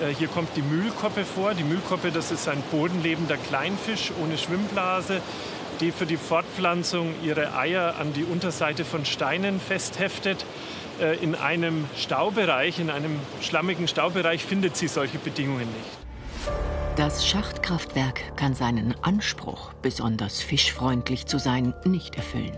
Äh, 0.00 0.14
hier 0.14 0.28
kommt 0.28 0.48
die 0.56 0.62
Mühlkoppe 0.62 1.24
vor. 1.24 1.54
Die 1.54 1.64
Mühlkoppe, 1.64 2.10
das 2.10 2.30
ist 2.30 2.48
ein 2.48 2.62
bodenlebender 2.70 3.36
Kleinfisch 3.36 4.12
ohne 4.22 4.36
Schwimmblase, 4.36 5.20
die 5.80 5.92
für 5.92 6.06
die 6.06 6.16
Fortpflanzung 6.16 7.14
ihre 7.22 7.56
Eier 7.56 7.96
an 7.98 8.12
die 8.12 8.24
Unterseite 8.24 8.84
von 8.84 9.04
Steinen 9.04 9.60
festheftet. 9.60 10.44
Äh, 11.00 11.16
in 11.22 11.34
einem 11.34 11.84
Staubereich, 11.96 12.78
in 12.78 12.90
einem 12.90 13.18
schlammigen 13.40 13.88
Staubereich 13.88 14.44
findet 14.44 14.76
sie 14.76 14.88
solche 14.88 15.18
Bedingungen 15.18 15.66
nicht. 15.66 16.06
Das 16.96 17.26
Schachtkraftwerk 17.26 18.36
kann 18.36 18.54
seinen 18.54 18.94
Anspruch, 19.02 19.74
besonders 19.82 20.40
fischfreundlich 20.40 21.26
zu 21.26 21.38
sein, 21.38 21.74
nicht 21.84 22.16
erfüllen. 22.16 22.56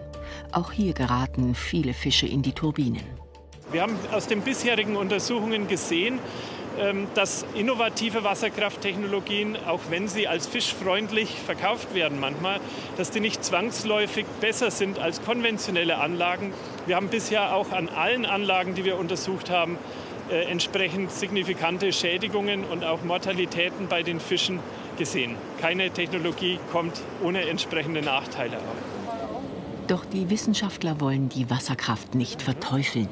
Auch 0.52 0.70
hier 0.70 0.92
geraten 0.92 1.56
viele 1.56 1.92
Fische 1.92 2.26
in 2.26 2.42
die 2.42 2.52
Turbinen. 2.52 3.02
Wir 3.72 3.82
haben 3.82 3.96
aus 4.12 4.28
den 4.28 4.40
bisherigen 4.42 4.96
Untersuchungen 4.96 5.66
gesehen, 5.66 6.20
dass 7.14 7.44
innovative 7.54 8.24
Wasserkrafttechnologien, 8.24 9.56
auch 9.66 9.80
wenn 9.90 10.08
sie 10.08 10.28
als 10.28 10.46
fischfreundlich 10.46 11.30
verkauft 11.44 11.94
werden 11.94 12.20
manchmal, 12.20 12.60
dass 12.96 13.10
die 13.10 13.20
nicht 13.20 13.44
zwangsläufig 13.44 14.26
besser 14.40 14.70
sind 14.70 14.98
als 14.98 15.22
konventionelle 15.22 15.98
Anlagen. 15.98 16.52
Wir 16.86 16.96
haben 16.96 17.08
bisher 17.08 17.54
auch 17.54 17.72
an 17.72 17.88
allen 17.88 18.26
Anlagen, 18.26 18.74
die 18.74 18.84
wir 18.84 18.98
untersucht 18.98 19.50
haben, 19.50 19.78
äh, 20.30 20.44
entsprechend 20.44 21.10
signifikante 21.10 21.92
Schädigungen 21.92 22.64
und 22.64 22.84
auch 22.84 23.02
Mortalitäten 23.02 23.88
bei 23.88 24.02
den 24.02 24.20
Fischen 24.20 24.60
gesehen. 24.98 25.36
Keine 25.60 25.90
Technologie 25.90 26.58
kommt 26.70 27.00
ohne 27.22 27.48
entsprechende 27.48 28.02
Nachteile 28.02 28.58
auf. 28.58 29.86
Doch 29.86 30.04
die 30.04 30.28
Wissenschaftler 30.28 31.00
wollen 31.00 31.30
die 31.30 31.48
Wasserkraft 31.48 32.14
nicht 32.14 32.42
verteufeln. 32.42 33.08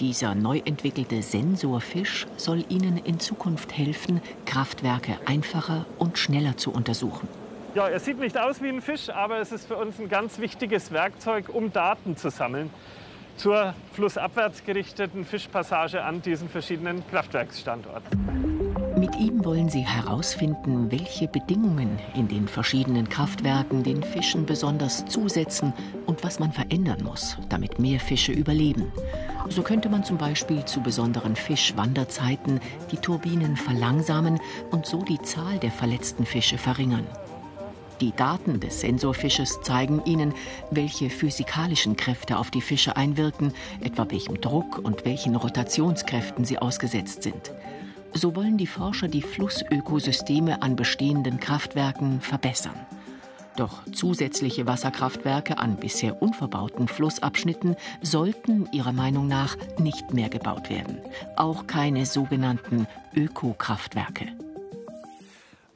Dieser 0.00 0.36
neu 0.36 0.60
entwickelte 0.64 1.22
Sensorfisch 1.22 2.26
soll 2.36 2.64
Ihnen 2.68 2.98
in 2.98 3.18
Zukunft 3.18 3.76
helfen, 3.76 4.20
Kraftwerke 4.46 5.18
einfacher 5.26 5.86
und 5.98 6.18
schneller 6.18 6.56
zu 6.56 6.70
untersuchen. 6.70 7.26
Ja, 7.74 7.88
er 7.88 7.98
sieht 7.98 8.20
nicht 8.20 8.38
aus 8.38 8.62
wie 8.62 8.68
ein 8.68 8.80
Fisch, 8.80 9.10
aber 9.10 9.40
es 9.40 9.50
ist 9.50 9.66
für 9.66 9.76
uns 9.76 9.98
ein 9.98 10.08
ganz 10.08 10.38
wichtiges 10.38 10.92
Werkzeug, 10.92 11.48
um 11.52 11.72
Daten 11.72 12.16
zu 12.16 12.30
sammeln 12.30 12.70
zur 13.36 13.74
flussabwärts 13.92 14.64
gerichteten 14.64 15.24
Fischpassage 15.24 16.02
an 16.02 16.22
diesen 16.22 16.48
verschiedenen 16.48 17.06
Kraftwerksstandorten. 17.08 18.47
Mit 18.98 19.14
ihm 19.14 19.44
wollen 19.44 19.68
sie 19.68 19.86
herausfinden, 19.86 20.90
welche 20.90 21.28
Bedingungen 21.28 22.00
in 22.16 22.26
den 22.26 22.48
verschiedenen 22.48 23.08
Kraftwerken 23.08 23.84
den 23.84 24.02
Fischen 24.02 24.44
besonders 24.44 25.06
zusetzen 25.06 25.72
und 26.06 26.24
was 26.24 26.40
man 26.40 26.50
verändern 26.50 27.04
muss, 27.04 27.36
damit 27.48 27.78
mehr 27.78 28.00
Fische 28.00 28.32
überleben. 28.32 28.90
So 29.50 29.62
könnte 29.62 29.88
man 29.88 30.02
zum 30.02 30.18
Beispiel 30.18 30.64
zu 30.64 30.80
besonderen 30.80 31.36
Fischwanderzeiten 31.36 32.58
die 32.90 32.96
Turbinen 32.96 33.56
verlangsamen 33.56 34.40
und 34.72 34.84
so 34.84 35.02
die 35.02 35.22
Zahl 35.22 35.58
der 35.58 35.70
verletzten 35.70 36.26
Fische 36.26 36.58
verringern. 36.58 37.06
Die 38.00 38.10
Daten 38.10 38.58
des 38.58 38.80
Sensorfisches 38.80 39.60
zeigen 39.62 40.02
Ihnen, 40.06 40.34
welche 40.72 41.08
physikalischen 41.08 41.96
Kräfte 41.96 42.36
auf 42.36 42.50
die 42.50 42.60
Fische 42.60 42.96
einwirken, 42.96 43.52
etwa 43.80 44.10
welchem 44.10 44.40
Druck 44.40 44.78
und 44.82 45.04
welchen 45.04 45.36
Rotationskräften 45.36 46.44
sie 46.44 46.58
ausgesetzt 46.58 47.22
sind. 47.22 47.52
So 48.14 48.34
wollen 48.34 48.56
die 48.56 48.66
Forscher 48.66 49.08
die 49.08 49.22
Flussökosysteme 49.22 50.62
an 50.62 50.76
bestehenden 50.76 51.38
Kraftwerken 51.38 52.20
verbessern. 52.20 52.86
Doch 53.56 53.82
zusätzliche 53.92 54.66
Wasserkraftwerke 54.66 55.58
an 55.58 55.76
bisher 55.76 56.22
unverbauten 56.22 56.86
Flussabschnitten 56.86 57.74
sollten 58.00 58.68
ihrer 58.70 58.92
Meinung 58.92 59.26
nach 59.26 59.56
nicht 59.78 60.14
mehr 60.14 60.28
gebaut 60.28 60.70
werden. 60.70 60.98
Auch 61.36 61.66
keine 61.66 62.06
sogenannten 62.06 62.86
Ökokraftwerke. 63.16 64.26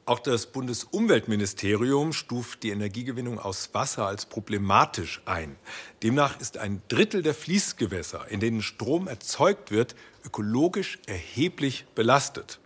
Auch 0.05 0.19
das 0.19 0.47
Bundesumweltministerium 0.47 2.11
stuft 2.11 2.63
die 2.63 2.71
Energiegewinnung 2.71 3.39
aus 3.39 3.69
Wasser 3.73 4.05
als 4.05 4.25
problematisch 4.25 5.21
ein. 5.25 5.55
Demnach 6.01 6.41
ist 6.41 6.57
ein 6.57 6.81
Drittel 6.89 7.21
der 7.21 7.33
Fließgewässer, 7.33 8.27
in 8.29 8.41
denen 8.41 8.61
Strom 8.61 9.07
erzeugt 9.07 9.71
wird, 9.71 9.95
ökologisch 10.25 10.99
erheblich 11.05 11.85
belastet. 11.95 12.59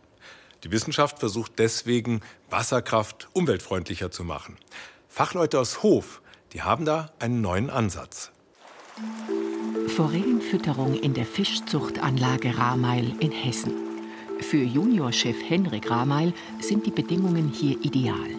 Die 0.64 0.72
Wissenschaft 0.72 1.20
versucht 1.20 1.60
deswegen, 1.60 2.22
Wasserkraft 2.50 3.28
umweltfreundlicher 3.34 4.10
zu 4.10 4.24
machen. 4.24 4.58
Fachleute 5.08 5.60
aus 5.60 5.84
Hof, 5.84 6.22
die 6.54 6.64
haben 6.64 6.86
da 6.86 7.12
einen 7.20 7.42
neuen 7.42 7.70
Ansatz. 7.70 8.32
Forellenfütterung 9.96 10.96
in 10.96 11.14
der 11.14 11.26
Fischzuchtanlage 11.26 12.58
Rameil 12.58 13.14
in 13.20 13.32
Hessen. 13.32 13.87
Für 14.42 14.64
Juniorchef 14.64 15.38
Henrik 15.50 15.90
Rameil 15.90 16.34
sind 16.60 16.86
die 16.86 16.92
Bedingungen 16.92 17.50
hier 17.50 17.78
ideal. 17.84 18.30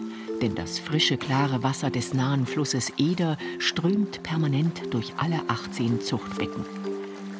Denn 0.41 0.55
das 0.55 0.79
frische, 0.79 1.17
klare 1.17 1.61
Wasser 1.63 1.89
des 1.89 2.13
nahen 2.13 2.45
Flusses 2.45 2.93
Eder 2.97 3.37
strömt 3.59 4.23
permanent 4.23 4.81
durch 4.91 5.13
alle 5.17 5.41
18 5.47 6.01
Zuchtbecken. 6.01 6.65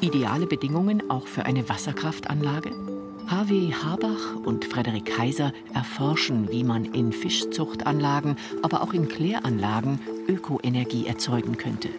Ideale 0.01 0.45
Bedingungen 0.45 1.09
auch 1.09 1.27
für 1.27 1.45
eine 1.45 1.67
Wasserkraftanlage? 1.67 2.71
H.W. 3.27 3.73
Habach 3.73 4.35
und 4.43 4.65
Frederik 4.65 5.05
Kaiser 5.05 5.53
erforschen, 5.73 6.49
wie 6.51 6.63
man 6.63 6.85
in 6.85 7.11
Fischzuchtanlagen, 7.11 8.35
aber 8.61 8.81
auch 8.81 8.93
in 8.93 9.07
Kläranlagen 9.07 9.99
Ökoenergie 10.27 11.07
erzeugen 11.07 11.57
könnte. 11.57 11.89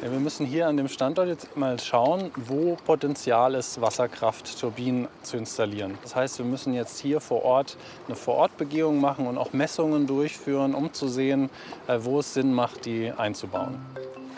Ja, 0.00 0.12
wir 0.12 0.20
müssen 0.20 0.46
hier 0.46 0.68
an 0.68 0.76
dem 0.76 0.86
Standort 0.86 1.26
jetzt 1.26 1.56
mal 1.56 1.76
schauen, 1.80 2.30
wo 2.36 2.76
Potenzial 2.86 3.56
ist, 3.56 3.80
Wasserkraftturbinen 3.80 5.08
zu 5.22 5.36
installieren. 5.36 5.98
Das 6.04 6.14
heißt, 6.14 6.38
wir 6.38 6.46
müssen 6.46 6.72
jetzt 6.72 7.00
hier 7.00 7.20
vor 7.20 7.42
Ort 7.44 7.76
eine 8.06 8.14
Vorortbegehung 8.14 9.00
machen 9.00 9.26
und 9.26 9.38
auch 9.38 9.52
Messungen 9.52 10.06
durchführen, 10.06 10.76
um 10.76 10.92
zu 10.92 11.08
sehen, 11.08 11.50
äh, 11.88 11.98
wo 12.00 12.20
es 12.20 12.32
Sinn 12.32 12.54
macht, 12.54 12.84
die 12.84 13.10
einzubauen. 13.10 13.74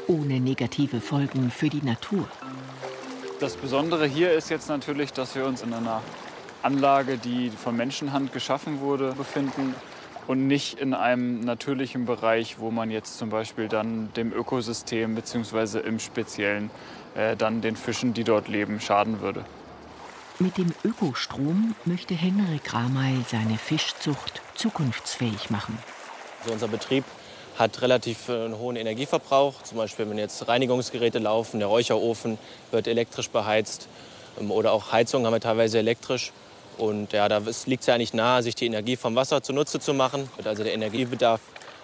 Ohne 0.06 0.40
negative 0.40 0.98
Folgen 0.98 1.50
für 1.50 1.68
die 1.68 1.82
Natur. 1.84 2.26
Das 3.38 3.54
Besondere 3.56 4.06
hier 4.06 4.32
ist 4.32 4.48
jetzt 4.48 4.70
natürlich, 4.70 5.12
dass 5.12 5.34
wir 5.34 5.44
uns 5.44 5.62
in 5.62 5.74
einer 5.74 6.00
Anlage, 6.62 7.18
die 7.18 7.50
von 7.50 7.76
Menschenhand 7.76 8.32
geschaffen 8.32 8.80
wurde, 8.80 9.12
befinden 9.12 9.74
und 10.30 10.46
nicht 10.46 10.78
in 10.78 10.94
einem 10.94 11.40
natürlichen 11.40 12.04
Bereich, 12.04 12.60
wo 12.60 12.70
man 12.70 12.88
jetzt 12.92 13.18
zum 13.18 13.30
Beispiel 13.30 13.66
dann 13.66 14.12
dem 14.12 14.32
Ökosystem 14.32 15.16
bzw. 15.16 15.80
im 15.80 15.98
Speziellen 15.98 16.70
äh, 17.16 17.34
dann 17.34 17.62
den 17.62 17.74
Fischen, 17.74 18.14
die 18.14 18.22
dort 18.22 18.46
leben, 18.46 18.80
schaden 18.80 19.20
würde. 19.20 19.44
Mit 20.38 20.56
dem 20.56 20.72
Ökostrom 20.84 21.74
möchte 21.84 22.14
Henrik 22.14 22.72
Rameil 22.72 23.24
seine 23.28 23.58
Fischzucht 23.58 24.40
zukunftsfähig 24.54 25.50
machen. 25.50 25.76
Also 26.42 26.52
unser 26.52 26.68
Betrieb 26.68 27.02
hat 27.58 27.82
relativ 27.82 28.28
äh, 28.28 28.44
einen 28.44 28.56
hohen 28.56 28.76
Energieverbrauch. 28.76 29.64
Zum 29.64 29.78
Beispiel, 29.78 30.08
wenn 30.08 30.16
jetzt 30.16 30.46
Reinigungsgeräte 30.46 31.18
laufen, 31.18 31.58
der 31.58 31.66
Räucherofen 31.66 32.38
wird 32.70 32.86
elektrisch 32.86 33.30
beheizt 33.30 33.88
ähm, 34.40 34.52
oder 34.52 34.70
auch 34.70 34.92
Heizung 34.92 35.26
haben 35.26 35.32
wir 35.32 35.40
teilweise 35.40 35.80
elektrisch. 35.80 36.30
Und 36.80 37.12
ja, 37.12 37.28
da 37.28 37.42
liegt 37.66 37.82
es 37.82 37.86
ja 37.86 37.94
eigentlich 37.94 38.14
nahe, 38.14 38.42
sich 38.42 38.54
die 38.54 38.64
Energie 38.64 38.96
vom 38.96 39.14
Wasser 39.14 39.42
zunutze 39.42 39.80
zu 39.80 39.92
machen. 39.92 40.30
Also 40.42 40.64
der 40.64 40.72
Energiebedarf 40.72 41.40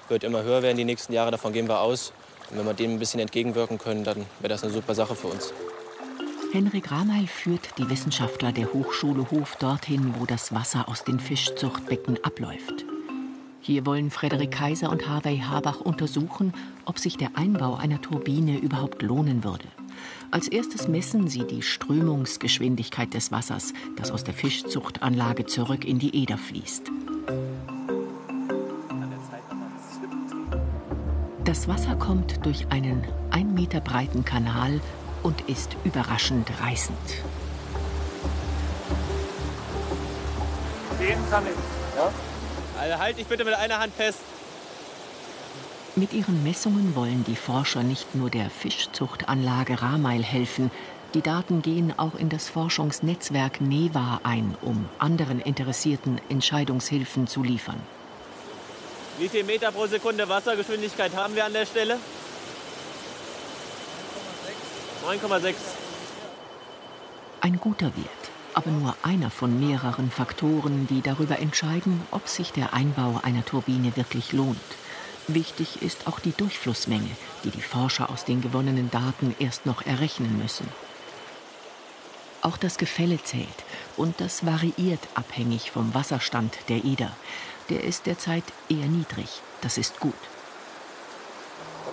wird 0.08 0.24
immer 0.24 0.42
höher 0.42 0.62
werden 0.62 0.78
die 0.78 0.84
nächsten 0.84 1.12
Jahre, 1.12 1.30
davon 1.30 1.52
gehen 1.52 1.68
wir 1.68 1.80
aus. 1.80 2.12
Und 2.50 2.58
wenn 2.58 2.64
wir 2.64 2.72
dem 2.72 2.92
ein 2.92 2.98
bisschen 2.98 3.20
entgegenwirken 3.20 3.76
können, 3.76 4.04
dann 4.04 4.24
wäre 4.40 4.48
das 4.48 4.62
eine 4.62 4.72
super 4.72 4.94
Sache 4.94 5.14
für 5.14 5.26
uns. 5.26 5.52
Henrik 6.52 6.90
Rameil 6.90 7.26
führt 7.26 7.68
die 7.76 7.90
Wissenschaftler 7.90 8.52
der 8.52 8.72
Hochschule 8.72 9.30
Hof 9.30 9.56
dorthin, 9.56 10.14
wo 10.18 10.24
das 10.24 10.54
Wasser 10.54 10.88
aus 10.88 11.04
den 11.04 11.20
Fischzuchtbecken 11.20 12.24
abläuft. 12.24 12.86
Hier 13.60 13.84
wollen 13.84 14.10
Frederik 14.10 14.52
Kaiser 14.52 14.88
und 14.88 15.06
Harvey 15.06 15.38
Habach 15.38 15.80
untersuchen, 15.80 16.54
ob 16.86 16.98
sich 16.98 17.18
der 17.18 17.36
Einbau 17.36 17.74
einer 17.74 18.00
Turbine 18.00 18.58
überhaupt 18.58 19.02
lohnen 19.02 19.44
würde. 19.44 19.66
Als 20.30 20.48
erstes 20.48 20.88
messen 20.88 21.28
sie 21.28 21.44
die 21.44 21.62
Strömungsgeschwindigkeit 21.62 23.14
des 23.14 23.32
Wassers, 23.32 23.72
das 23.96 24.10
aus 24.10 24.24
der 24.24 24.34
Fischzuchtanlage 24.34 25.46
zurück 25.46 25.84
in 25.84 25.98
die 25.98 26.14
Eder 26.14 26.38
fließt. 26.38 26.90
Das 31.44 31.68
Wasser 31.68 31.94
kommt 31.94 32.44
durch 32.44 32.66
einen 32.70 33.04
ein 33.30 33.54
Meter 33.54 33.80
breiten 33.80 34.24
Kanal 34.24 34.80
und 35.22 35.42
ist 35.42 35.76
überraschend 35.84 36.50
reißend. 36.60 36.98
Gehen 40.98 41.18
kann 41.30 41.44
ich. 41.44 41.96
Ja? 41.96 42.10
Also 42.80 42.98
halt 42.98 43.18
dich 43.18 43.26
bitte 43.26 43.44
mit 43.44 43.54
einer 43.54 43.78
Hand 43.78 43.94
fest. 43.94 44.18
Mit 45.98 46.12
ihren 46.12 46.42
Messungen 46.42 46.94
wollen 46.94 47.24
die 47.24 47.36
Forscher 47.36 47.82
nicht 47.82 48.14
nur 48.14 48.28
der 48.28 48.50
Fischzuchtanlage 48.50 49.80
Rameil 49.80 50.22
helfen, 50.22 50.70
die 51.14 51.22
Daten 51.22 51.62
gehen 51.62 51.98
auch 51.98 52.14
in 52.16 52.28
das 52.28 52.50
Forschungsnetzwerk 52.50 53.62
NEVA 53.62 54.20
ein, 54.22 54.54
um 54.60 54.90
anderen 54.98 55.40
Interessierten 55.40 56.20
Entscheidungshilfen 56.28 57.26
zu 57.26 57.42
liefern. 57.42 57.80
Wie 59.18 59.30
viel 59.30 59.44
Meter 59.44 59.72
pro 59.72 59.86
Sekunde 59.86 60.28
Wassergeschwindigkeit 60.28 61.16
haben 61.16 61.34
wir 61.34 61.46
an 61.46 61.54
der 61.54 61.64
Stelle? 61.64 61.96
9,6. 65.06 65.54
Ein 67.40 67.58
guter 67.58 67.86
Wert, 67.96 68.30
aber 68.52 68.70
nur 68.70 68.94
einer 69.02 69.30
von 69.30 69.58
mehreren 69.58 70.10
Faktoren, 70.10 70.86
die 70.88 71.00
darüber 71.00 71.38
entscheiden, 71.38 72.02
ob 72.10 72.28
sich 72.28 72.52
der 72.52 72.74
Einbau 72.74 73.18
einer 73.22 73.46
Turbine 73.46 73.96
wirklich 73.96 74.34
lohnt. 74.34 74.60
Wichtig 75.28 75.82
ist 75.82 76.06
auch 76.06 76.20
die 76.20 76.30
Durchflussmenge, 76.30 77.10
die 77.42 77.50
die 77.50 77.62
Forscher 77.62 78.10
aus 78.10 78.24
den 78.24 78.40
gewonnenen 78.40 78.92
Daten 78.92 79.34
erst 79.40 79.66
noch 79.66 79.84
errechnen 79.84 80.38
müssen. 80.38 80.68
Auch 82.42 82.56
das 82.56 82.78
Gefälle 82.78 83.20
zählt 83.20 83.64
und 83.96 84.20
das 84.20 84.46
variiert 84.46 85.00
abhängig 85.14 85.72
vom 85.72 85.94
Wasserstand 85.94 86.56
der 86.68 86.84
Eder. 86.84 87.10
Der 87.70 87.82
ist 87.82 88.06
derzeit 88.06 88.44
eher 88.68 88.86
niedrig. 88.86 89.42
Das 89.62 89.78
ist 89.78 89.98
gut. 89.98 90.14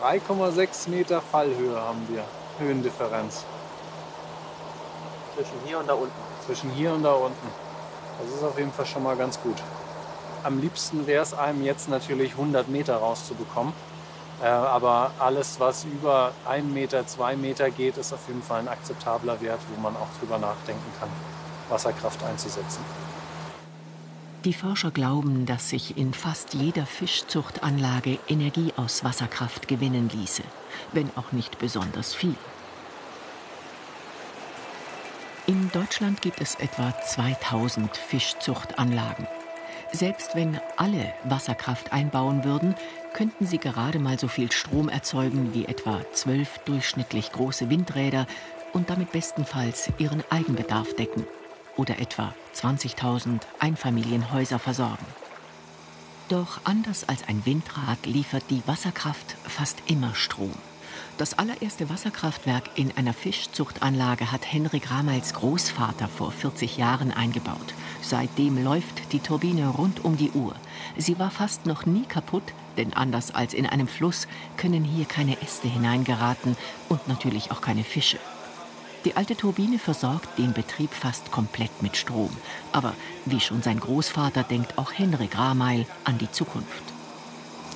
3,6 0.04 0.90
Meter 0.90 1.20
Fallhöhe 1.20 1.82
haben 1.82 2.08
wir, 2.10 2.24
Höhendifferenz. 2.60 3.46
Zwischen 5.36 5.60
hier 5.66 5.80
und 5.80 5.88
da 5.88 5.94
unten. 5.94 6.14
Zwischen 6.46 6.70
hier 6.70 6.94
und 6.94 7.02
da 7.02 7.14
unten. 7.14 7.48
Das 8.20 8.36
ist 8.36 8.44
auf 8.44 8.60
jeden 8.60 8.72
Fall 8.72 8.86
schon 8.86 9.02
mal 9.02 9.16
ganz 9.16 9.42
gut. 9.42 9.58
Am 10.44 10.60
liebsten 10.60 11.08
wäre 11.08 11.24
es 11.24 11.34
einem 11.34 11.64
jetzt 11.64 11.90
natürlich 11.90 12.32
100 12.32 12.68
Meter 12.68 12.98
rauszubekommen. 12.98 13.74
Äh, 14.42 14.48
aber 14.48 15.12
alles, 15.20 15.60
was 15.60 15.86
über 15.86 16.34
1 16.48 16.74
Meter, 16.74 17.08
2 17.08 17.36
Meter 17.38 17.70
geht, 17.70 17.98
ist 17.98 18.14
auf 18.14 18.28
jeden 18.28 18.44
Fall 18.44 18.60
ein 18.60 18.68
akzeptabler 18.68 19.40
Wert, 19.42 19.60
wo 19.74 19.82
man 19.82 19.96
auch 19.96 20.10
drüber 20.20 20.38
nachdenken 20.38 20.92
kann, 21.00 21.10
Wasserkraft 21.70 22.22
einzusetzen. 22.24 22.84
Die 24.44 24.54
Forscher 24.54 24.92
glauben, 24.92 25.46
dass 25.46 25.70
sich 25.70 25.98
in 25.98 26.14
fast 26.14 26.54
jeder 26.54 26.86
Fischzuchtanlage 26.86 28.20
Energie 28.28 28.74
aus 28.76 29.06
Wasserkraft 29.06 29.70
gewinnen 29.70 30.10
ließe, 30.10 30.44
wenn 30.92 31.10
auch 31.16 31.32
nicht 31.32 31.60
besonders 31.60 32.14
viel. 32.14 32.36
In 35.48 35.72
Deutschland 35.72 36.22
gibt 36.22 36.42
es 36.42 36.56
etwa 36.56 36.94
2000 37.02 37.96
Fischzuchtanlagen. 37.96 39.28
Selbst 39.96 40.34
wenn 40.34 40.60
alle 40.76 41.14
Wasserkraft 41.24 41.94
einbauen 41.94 42.44
würden, 42.44 42.74
könnten 43.14 43.46
sie 43.46 43.60
gerade 43.60 44.00
mal 44.00 44.18
so 44.18 44.28
viel 44.28 44.52
Strom 44.52 44.90
erzeugen 44.90 45.54
wie 45.54 45.66
etwa 45.66 46.02
zwölf 46.14 46.58
durchschnittlich 46.66 47.32
große 47.32 47.70
Windräder 47.70 48.26
und 48.74 48.90
damit 48.90 49.12
bestenfalls 49.12 49.92
ihren 50.00 50.24
Eigenbedarf 50.32 50.96
decken 50.96 51.28
oder 51.78 52.00
etwa 52.00 52.34
20.000 52.56 53.42
Einfamilienhäuser 53.60 54.58
versorgen. 54.58 55.06
Doch 56.28 56.62
anders 56.64 57.08
als 57.08 57.28
ein 57.28 57.46
Windrad 57.46 58.04
liefert 58.08 58.46
die 58.50 58.64
Wasserkraft 58.66 59.36
fast 59.44 59.84
immer 59.86 60.16
Strom. 60.16 60.54
Das 61.20 61.38
allererste 61.38 61.92
Wasserkraftwerk 61.92 62.72
in 62.74 62.92
einer 62.98 63.14
Fischzuchtanlage 63.14 64.32
hat 64.32 64.52
Henrik 64.52 64.90
Rameils 64.90 65.36
Großvater 65.36 66.08
vor 66.08 66.32
40 66.32 66.78
Jahren 66.78 67.12
eingebaut. 67.12 67.76
Seitdem 68.02 68.64
läuft 68.64 69.14
die 69.14 69.20
Turbine 69.20 69.68
rund 69.68 70.04
um 70.04 70.18
die 70.18 70.32
Uhr. 70.32 70.56
Sie 70.98 71.20
war 71.20 71.30
fast 71.30 71.68
noch 71.68 71.86
nie 71.86 72.06
kaputt, 72.06 72.44
denn 72.78 72.94
anders 72.94 73.34
als 73.34 73.54
in 73.54 73.68
einem 73.68 73.88
Fluss 73.88 74.28
können 74.58 74.84
hier 74.84 75.06
keine 75.06 75.40
Äste 75.40 75.68
hineingeraten 75.68 76.58
und 76.90 77.08
natürlich 77.08 77.52
auch 77.52 77.62
keine 77.62 77.84
Fische. 77.84 78.18
Die 79.06 79.16
alte 79.16 79.36
Turbine 79.36 79.78
versorgt 79.78 80.40
den 80.40 80.54
Betrieb 80.54 80.92
fast 80.94 81.32
komplett 81.32 81.84
mit 81.84 81.96
Strom. 81.96 82.36
Aber 82.72 82.96
wie 83.26 83.40
schon 83.40 83.62
sein 83.62 83.80
Großvater 83.80 84.44
denkt 84.44 84.80
auch 84.80 84.92
Henrik 84.92 85.38
Rameil 85.38 85.86
an 86.06 86.18
die 86.18 86.32
Zukunft. 86.32 86.93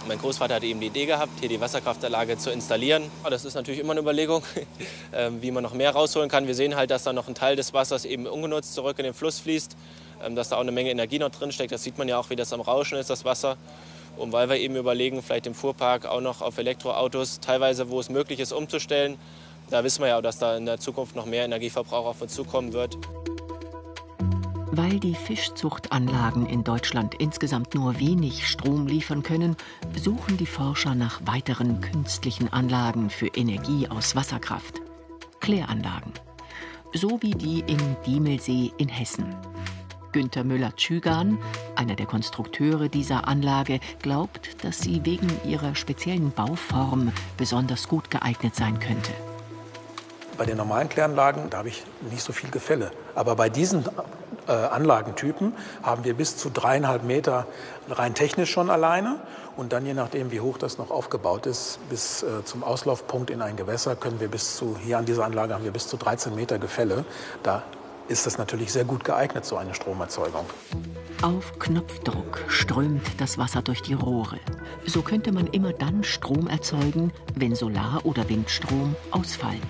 Mein 0.07 0.19
Großvater 0.19 0.55
hatte 0.55 0.65
eben 0.65 0.79
die 0.79 0.87
Idee 0.87 1.05
gehabt, 1.05 1.37
hier 1.41 1.49
die 1.49 1.59
Wasserkraftanlage 1.59 2.37
zu 2.37 2.49
installieren. 2.49 3.11
Das 3.29 3.43
ist 3.43 3.55
natürlich 3.55 3.81
immer 3.81 3.91
eine 3.91 3.99
Überlegung, 3.99 4.41
ähm, 5.13 5.41
wie 5.41 5.51
man 5.51 5.63
noch 5.63 5.73
mehr 5.73 5.91
rausholen 5.91 6.29
kann. 6.29 6.47
Wir 6.47 6.55
sehen 6.55 6.77
halt, 6.77 6.91
dass 6.91 7.03
da 7.03 7.11
noch 7.11 7.27
ein 7.27 7.35
Teil 7.35 7.57
des 7.57 7.73
Wassers 7.73 8.05
eben 8.05 8.25
ungenutzt 8.25 8.73
zurück 8.73 8.99
in 8.99 9.03
den 9.03 9.13
Fluss 9.13 9.39
fließt, 9.39 9.75
ähm, 10.23 10.35
dass 10.35 10.47
da 10.47 10.55
auch 10.55 10.61
eine 10.61 10.71
Menge 10.71 10.91
Energie 10.91 11.19
noch 11.19 11.29
drin 11.29 11.51
steckt. 11.51 11.73
Das 11.73 11.83
sieht 11.83 11.97
man 11.97 12.07
ja 12.07 12.17
auch, 12.17 12.29
wie 12.29 12.37
das 12.37 12.53
am 12.53 12.61
Rauschen 12.61 12.97
ist, 12.97 13.09
das 13.09 13.25
Wasser. 13.25 13.57
Und 14.15 14.31
weil 14.31 14.47
wir 14.49 14.57
eben 14.57 14.77
überlegen, 14.77 15.21
vielleicht 15.21 15.45
im 15.45 15.53
Fuhrpark 15.53 16.05
auch 16.05 16.21
noch 16.21 16.41
auf 16.41 16.57
Elektroautos, 16.57 17.41
teilweise, 17.41 17.89
wo 17.89 17.99
es 17.99 18.09
möglich 18.09 18.39
ist, 18.39 18.53
umzustellen. 18.53 19.17
Da 19.69 19.83
wissen 19.83 20.01
wir 20.01 20.07
ja, 20.07 20.21
dass 20.21 20.39
da 20.39 20.55
in 20.55 20.65
der 20.65 20.79
Zukunft 20.79 21.17
noch 21.17 21.25
mehr 21.25 21.43
Energieverbrauch 21.43 22.05
auf 22.05 22.21
uns 22.21 22.33
zukommen 22.33 22.71
wird. 22.71 22.97
Weil 24.71 24.99
die 24.99 25.15
Fischzuchtanlagen 25.15 26.45
in 26.45 26.63
Deutschland 26.63 27.15
insgesamt 27.15 27.73
nur 27.73 27.99
wenig 27.99 28.47
Strom 28.47 28.85
liefern 28.85 29.23
können, 29.23 29.55
suchen 29.95 30.37
die 30.37 30.45
Forscher 30.45 30.93
nach 30.93 31.21
weiteren 31.25 31.79
künstlichen 31.79 32.51
Anlagen 32.51 33.09
für 33.09 33.27
Energie 33.27 33.87
aus 33.87 34.15
Wasserkraft. 34.15 34.81
Kläranlagen. 35.39 36.11
So 36.93 37.21
wie 37.21 37.31
die 37.31 37.59
im 37.59 37.77
Diemelsee 38.05 38.73
in 38.77 38.89
Hessen. 38.89 39.35
Günter 40.11 40.43
Müller-Tschügan, 40.43 41.37
einer 41.75 41.95
der 41.95 42.05
Konstrukteure 42.05 42.89
dieser 42.89 43.27
Anlage, 43.27 43.79
glaubt, 44.01 44.63
dass 44.63 44.79
sie 44.79 45.05
wegen 45.05 45.29
ihrer 45.45 45.75
speziellen 45.75 46.31
Bauform 46.31 47.11
besonders 47.37 47.87
gut 47.87 48.09
geeignet 48.09 48.55
sein 48.55 48.79
könnte. 48.79 49.11
Bei 50.37 50.45
den 50.45 50.57
normalen 50.57 50.87
Kläranlagen, 50.89 51.49
da 51.49 51.59
habe 51.59 51.69
ich 51.69 51.83
nicht 52.11 52.21
so 52.21 52.31
viel 52.31 52.51
Gefälle. 52.51 52.91
Aber 53.15 53.35
bei 53.35 53.49
diesen 53.49 53.85
äh, 54.47 54.51
Anlagentypen 54.51 55.53
haben 55.83 56.03
wir 56.03 56.13
bis 56.13 56.37
zu 56.37 56.49
dreieinhalb 56.49 57.03
Meter 57.03 57.47
rein 57.89 58.13
technisch 58.13 58.51
schon 58.51 58.69
alleine. 58.69 59.19
Und 59.55 59.73
dann, 59.73 59.85
je 59.85 59.95
nachdem, 59.95 60.31
wie 60.31 60.39
hoch 60.39 60.59
das 60.59 60.77
noch 60.77 60.91
aufgebaut 60.91 61.47
ist, 61.47 61.79
bis 61.89 62.21
äh, 62.21 62.45
zum 62.45 62.63
Auslaufpunkt 62.63 63.31
in 63.31 63.41
ein 63.41 63.55
Gewässer, 63.55 63.95
können 63.95 64.19
wir 64.19 64.27
bis 64.27 64.55
zu, 64.55 64.77
hier 64.77 64.99
an 64.99 65.05
dieser 65.05 65.25
Anlage 65.25 65.55
haben 65.55 65.63
wir 65.63 65.71
bis 65.71 65.87
zu 65.87 65.97
13 65.97 66.35
Meter 66.35 66.59
Gefälle. 66.59 67.03
Da 67.41 67.63
ist 68.07 68.25
das 68.25 68.37
natürlich 68.37 68.71
sehr 68.71 68.85
gut 68.85 69.03
geeignet, 69.03 69.45
so 69.45 69.57
eine 69.57 69.73
Stromerzeugung. 69.73 70.45
Auf 71.23 71.57
Knopfdruck 71.57 72.43
strömt 72.47 73.19
das 73.19 73.39
Wasser 73.39 73.63
durch 73.63 73.81
die 73.81 73.95
Rohre. 73.95 74.39
So 74.85 75.01
könnte 75.01 75.31
man 75.31 75.47
immer 75.47 75.73
dann 75.73 76.03
Strom 76.03 76.47
erzeugen, 76.47 77.11
wenn 77.33 77.55
Solar- 77.55 78.05
oder 78.05 78.29
Windstrom 78.29 78.95
ausfallen. 79.09 79.61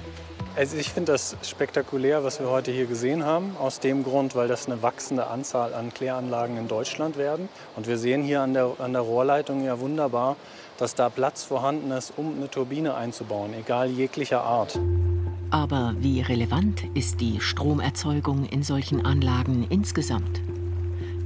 Also 0.58 0.76
ich 0.76 0.90
finde 0.90 1.12
das 1.12 1.38
spektakulär, 1.44 2.24
was 2.24 2.40
wir 2.40 2.50
heute 2.50 2.72
hier 2.72 2.88
gesehen 2.88 3.24
haben, 3.24 3.56
aus 3.58 3.80
dem 3.80 4.04
Grund, 4.04 4.36
weil 4.36 4.48
das 4.48 4.66
eine 4.66 4.82
wachsende 4.82 5.28
Anzahl 5.28 5.76
an 5.76 5.94
Kläranlagen 5.94 6.58
in 6.58 6.68
Deutschland 6.68 7.16
werden. 7.16 7.48
Und 7.76 7.88
wir 7.88 8.00
sehen 8.00 8.24
hier 8.24 8.42
an 8.42 8.56
der, 8.56 8.72
an 8.80 8.92
der 8.92 9.04
Rohrleitung 9.04 9.64
ja 9.64 9.80
wunderbar, 9.80 10.36
dass 10.80 10.96
da 10.96 11.10
Platz 11.10 11.44
vorhanden 11.44 11.92
ist, 11.92 12.12
um 12.18 12.34
eine 12.36 12.50
Turbine 12.50 12.96
einzubauen, 12.96 13.54
egal 13.54 13.92
jeglicher 13.92 14.42
Art. 14.42 14.80
Aber 15.52 15.94
wie 16.00 16.22
relevant 16.22 16.82
ist 16.96 17.22
die 17.22 17.40
Stromerzeugung 17.40 18.46
in 18.46 18.64
solchen 18.64 19.06
Anlagen 19.06 19.68
insgesamt? 19.70 20.42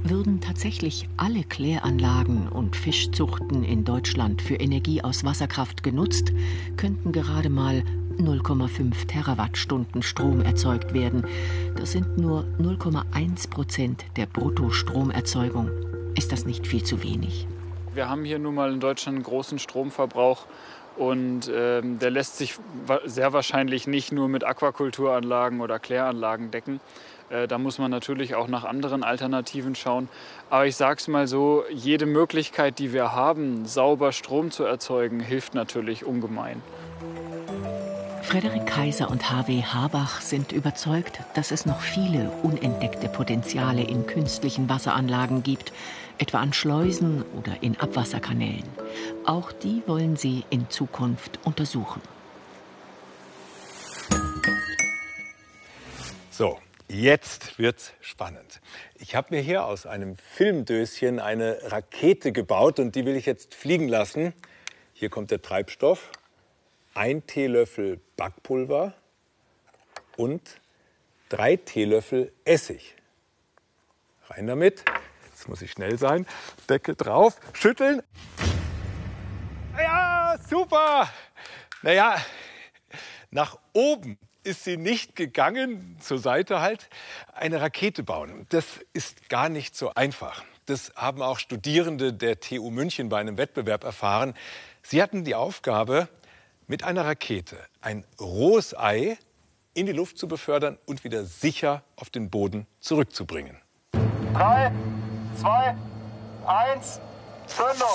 Würden 0.04 0.42
tatsächlich 0.42 1.08
alle 1.16 1.42
Kläranlagen 1.44 2.48
und 2.48 2.76
Fischzuchten 2.76 3.64
in 3.64 3.84
Deutschland 3.84 4.42
für 4.42 4.56
Energie 4.56 5.00
aus 5.02 5.24
Wasserkraft 5.24 5.82
genutzt, 5.82 6.32
könnten 6.76 7.12
gerade 7.12 7.48
mal 7.48 7.82
0,5 8.22 9.06
Terawattstunden 9.06 10.02
Strom 10.02 10.40
erzeugt 10.40 10.94
werden. 10.94 11.26
Das 11.76 11.92
sind 11.92 12.18
nur 12.18 12.44
0,1 12.60 13.50
Prozent 13.50 14.04
der 14.16 14.26
Bruttostromerzeugung. 14.26 15.70
Ist 16.14 16.30
das 16.30 16.44
nicht 16.44 16.66
viel 16.66 16.84
zu 16.84 17.02
wenig? 17.02 17.46
Wir 17.94 18.08
haben 18.08 18.24
hier 18.24 18.38
nun 18.38 18.54
mal 18.54 18.72
in 18.72 18.80
Deutschland 18.80 19.16
einen 19.16 19.24
großen 19.24 19.58
Stromverbrauch 19.58 20.46
und 20.96 21.50
ähm, 21.52 21.98
der 21.98 22.10
lässt 22.10 22.38
sich 22.38 22.58
sehr 23.04 23.32
wahrscheinlich 23.32 23.86
nicht 23.86 24.12
nur 24.12 24.28
mit 24.28 24.44
Aquakulturanlagen 24.44 25.60
oder 25.60 25.78
Kläranlagen 25.78 26.50
decken. 26.50 26.80
Äh, 27.28 27.48
da 27.48 27.58
muss 27.58 27.78
man 27.78 27.90
natürlich 27.90 28.34
auch 28.34 28.46
nach 28.46 28.64
anderen 28.64 29.02
Alternativen 29.02 29.74
schauen. 29.74 30.08
Aber 30.50 30.66
ich 30.66 30.76
sage 30.76 30.98
es 30.98 31.08
mal 31.08 31.26
so, 31.26 31.64
jede 31.70 32.06
Möglichkeit, 32.06 32.78
die 32.78 32.92
wir 32.92 33.12
haben, 33.12 33.66
sauber 33.66 34.12
Strom 34.12 34.50
zu 34.50 34.64
erzeugen, 34.64 35.20
hilft 35.20 35.54
natürlich 35.54 36.04
ungemein. 36.04 36.62
Frederik 38.32 38.64
Kaiser 38.64 39.10
und 39.10 39.30
H.W. 39.30 39.62
Habach 39.62 40.22
sind 40.22 40.52
überzeugt, 40.52 41.20
dass 41.34 41.50
es 41.50 41.66
noch 41.66 41.82
viele 41.82 42.30
unentdeckte 42.42 43.10
Potenziale 43.10 43.82
in 43.82 44.06
künstlichen 44.06 44.70
Wasseranlagen 44.70 45.42
gibt, 45.42 45.70
etwa 46.16 46.38
an 46.38 46.54
Schleusen 46.54 47.24
oder 47.36 47.62
in 47.62 47.78
Abwasserkanälen. 47.78 48.64
Auch 49.26 49.52
die 49.52 49.82
wollen 49.86 50.16
sie 50.16 50.46
in 50.48 50.70
Zukunft 50.70 51.40
untersuchen. 51.44 52.00
So, 56.30 56.58
jetzt 56.88 57.58
wird's 57.58 57.92
spannend. 58.00 58.62
Ich 58.98 59.14
habe 59.14 59.34
mir 59.34 59.42
hier 59.42 59.66
aus 59.66 59.84
einem 59.84 60.16
Filmdöschen 60.16 61.20
eine 61.20 61.58
Rakete 61.64 62.32
gebaut 62.32 62.80
und 62.80 62.94
die 62.94 63.04
will 63.04 63.14
ich 63.14 63.26
jetzt 63.26 63.54
fliegen 63.54 63.88
lassen. 63.88 64.32
Hier 64.94 65.10
kommt 65.10 65.30
der 65.30 65.42
Treibstoff, 65.42 66.10
ein 66.94 67.26
Teelöffel 67.26 68.00
Backpulver 68.16 68.94
und 70.16 70.60
drei 71.28 71.56
Teelöffel 71.56 72.32
Essig. 72.44 72.96
Rein 74.28 74.46
damit. 74.46 74.84
Jetzt 75.30 75.48
muss 75.48 75.62
ich 75.62 75.72
schnell 75.72 75.98
sein. 75.98 76.26
Deckel 76.68 76.94
drauf, 76.94 77.40
schütteln. 77.52 78.02
Ja, 79.76 80.36
super. 80.48 81.08
Naja, 81.82 82.16
nach 83.30 83.58
oben 83.72 84.18
ist 84.44 84.64
sie 84.64 84.76
nicht 84.76 85.16
gegangen, 85.16 85.96
zur 86.00 86.18
Seite 86.18 86.60
halt, 86.60 86.88
eine 87.32 87.60
Rakete 87.60 88.02
bauen. 88.02 88.46
Das 88.50 88.80
ist 88.92 89.28
gar 89.28 89.48
nicht 89.48 89.76
so 89.76 89.94
einfach. 89.94 90.44
Das 90.66 90.92
haben 90.94 91.22
auch 91.22 91.38
Studierende 91.38 92.12
der 92.12 92.40
TU 92.40 92.70
München 92.70 93.08
bei 93.08 93.18
einem 93.18 93.36
Wettbewerb 93.36 93.84
erfahren. 93.84 94.34
Sie 94.82 95.02
hatten 95.02 95.24
die 95.24 95.34
Aufgabe, 95.34 96.08
mit 96.72 96.84
einer 96.84 97.04
Rakete 97.04 97.58
ein 97.82 98.02
rohes 98.18 98.74
Ei 98.74 99.18
in 99.74 99.84
die 99.84 99.92
Luft 99.92 100.16
zu 100.16 100.26
befördern 100.26 100.78
und 100.86 101.04
wieder 101.04 101.26
sicher 101.26 101.82
auf 101.96 102.08
den 102.08 102.30
Boden 102.30 102.66
zurückzubringen. 102.80 103.58
Drei, 104.32 104.72
zwei, 105.38 105.76
eins, 106.46 106.98
Zündung! 107.46 107.88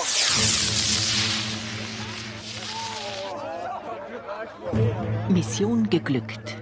Mission 5.28 5.90
geglückt. 5.90 6.58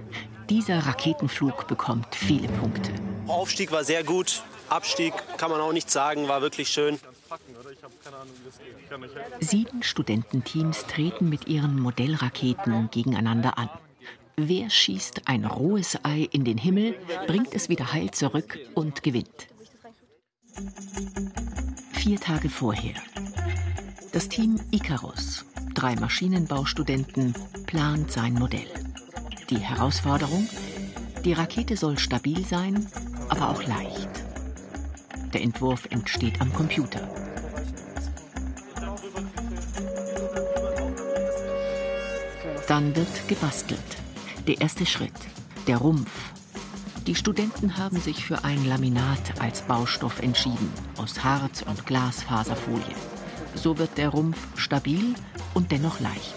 Dieser 0.49 0.87
Raketenflug 0.87 1.67
bekommt 1.67 2.15
viele 2.15 2.47
Punkte. 2.47 2.93
Aufstieg 3.27 3.71
war 3.71 3.83
sehr 3.83 4.03
gut. 4.03 4.41
Abstieg 4.69 5.13
kann 5.37 5.51
man 5.51 5.61
auch 5.61 5.71
nicht 5.71 5.91
sagen, 5.91 6.27
war 6.27 6.41
wirklich 6.41 6.69
schön. 6.69 6.97
Sieben 9.39 9.83
Studententeams 9.83 10.85
treten 10.85 11.29
mit 11.29 11.47
ihren 11.47 11.79
Modellraketen 11.79 12.89
gegeneinander 12.91 13.57
an. 13.57 13.69
Wer 14.35 14.69
schießt 14.69 15.27
ein 15.27 15.45
rohes 15.45 15.97
Ei 16.03 16.27
in 16.31 16.45
den 16.45 16.57
Himmel, 16.57 16.95
bringt 17.25 17.53
es 17.53 17.69
wieder 17.69 17.91
heil 17.91 18.11
zurück 18.11 18.59
und 18.75 19.01
gewinnt. 19.01 19.47
Vier 21.93 22.19
Tage 22.19 22.49
vorher. 22.49 22.93
Das 24.11 24.29
Team 24.29 24.59
Icarus, 24.71 25.45
drei 25.73 25.95
Maschinenbaustudenten, 25.95 27.33
plant 27.65 28.11
sein 28.11 28.33
Modell. 28.33 28.69
Die 29.49 29.59
Herausforderung? 29.59 30.47
Die 31.25 31.33
Rakete 31.33 31.75
soll 31.75 31.97
stabil 31.97 32.45
sein, 32.45 32.87
aber 33.29 33.49
auch 33.49 33.63
leicht. 33.63 34.26
Der 35.33 35.41
Entwurf 35.41 35.85
entsteht 35.89 36.39
am 36.41 36.53
Computer. 36.53 37.01
Dann 42.67 42.95
wird 42.95 43.27
gebastelt. 43.27 43.79
Der 44.45 44.61
erste 44.61 44.85
Schritt, 44.85 45.11
der 45.67 45.77
Rumpf. 45.77 46.11
Die 47.05 47.15
Studenten 47.15 47.77
haben 47.77 47.99
sich 47.99 48.25
für 48.25 48.43
ein 48.43 48.65
Laminat 48.65 49.39
als 49.39 49.61
Baustoff 49.61 50.21
entschieden, 50.21 50.71
aus 50.97 51.23
Harz 51.23 51.61
und 51.61 51.85
Glasfaserfolie. 51.85 52.95
So 53.55 53.77
wird 53.77 53.97
der 53.97 54.09
Rumpf 54.09 54.37
stabil 54.55 55.15
und 55.53 55.71
dennoch 55.71 55.99
leicht. 55.99 56.35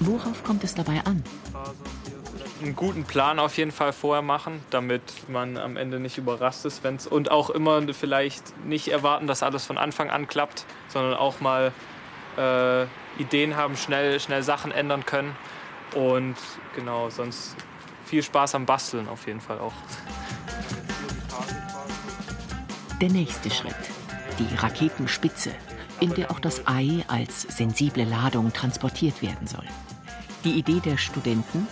Worauf 0.00 0.42
kommt 0.44 0.64
es 0.64 0.74
dabei 0.74 1.04
an? 1.04 1.22
Einen 2.62 2.76
guten 2.76 3.04
Plan 3.04 3.38
auf 3.38 3.56
jeden 3.56 3.72
Fall 3.72 3.92
vorher 3.92 4.22
machen, 4.22 4.62
damit 4.70 5.02
man 5.28 5.56
am 5.56 5.76
Ende 5.76 6.00
nicht 6.00 6.18
überrascht 6.18 6.64
ist, 6.64 6.84
wenn's 6.84 7.06
und 7.06 7.30
auch 7.30 7.50
immer 7.50 7.82
vielleicht 7.92 8.66
nicht 8.66 8.88
erwarten, 8.88 9.26
dass 9.26 9.42
alles 9.42 9.66
von 9.66 9.78
Anfang 9.78 10.10
an 10.10 10.26
klappt, 10.26 10.64
sondern 10.88 11.14
auch 11.14 11.40
mal 11.40 11.72
äh, 12.36 12.84
Ideen 13.20 13.56
haben, 13.56 13.76
schnell, 13.76 14.20
schnell 14.20 14.42
Sachen 14.42 14.72
ändern 14.72 15.04
können 15.04 15.36
und 15.94 16.36
genau, 16.74 17.10
sonst 17.10 17.56
viel 18.04 18.22
Spaß 18.22 18.54
am 18.54 18.66
Basteln 18.66 19.08
auf 19.08 19.26
jeden 19.26 19.40
Fall 19.40 19.58
auch. 19.58 19.72
Der 23.00 23.10
nächste 23.10 23.50
Schritt, 23.50 23.76
die 24.38 24.54
Raketenspitze, 24.56 25.50
in 26.00 26.14
der 26.14 26.30
auch 26.30 26.40
das 26.40 26.66
Ei 26.66 27.04
als 27.08 27.42
sensible 27.42 28.04
Ladung 28.04 28.52
transportiert 28.52 29.22
werden 29.22 29.46
soll. 29.46 29.66
Die 30.44 30.52
Idee 30.52 30.80
der 30.80 30.96
Studenten, 30.96 31.66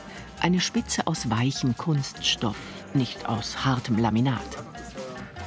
eine 0.45 0.61
Spitze 0.61 1.07
aus 1.07 1.31
weichem 1.31 1.75
Kunststoff, 1.75 2.59
nicht 2.93 3.25
aus 3.27 3.65
hartem 3.65 3.97
Laminat. 3.97 4.43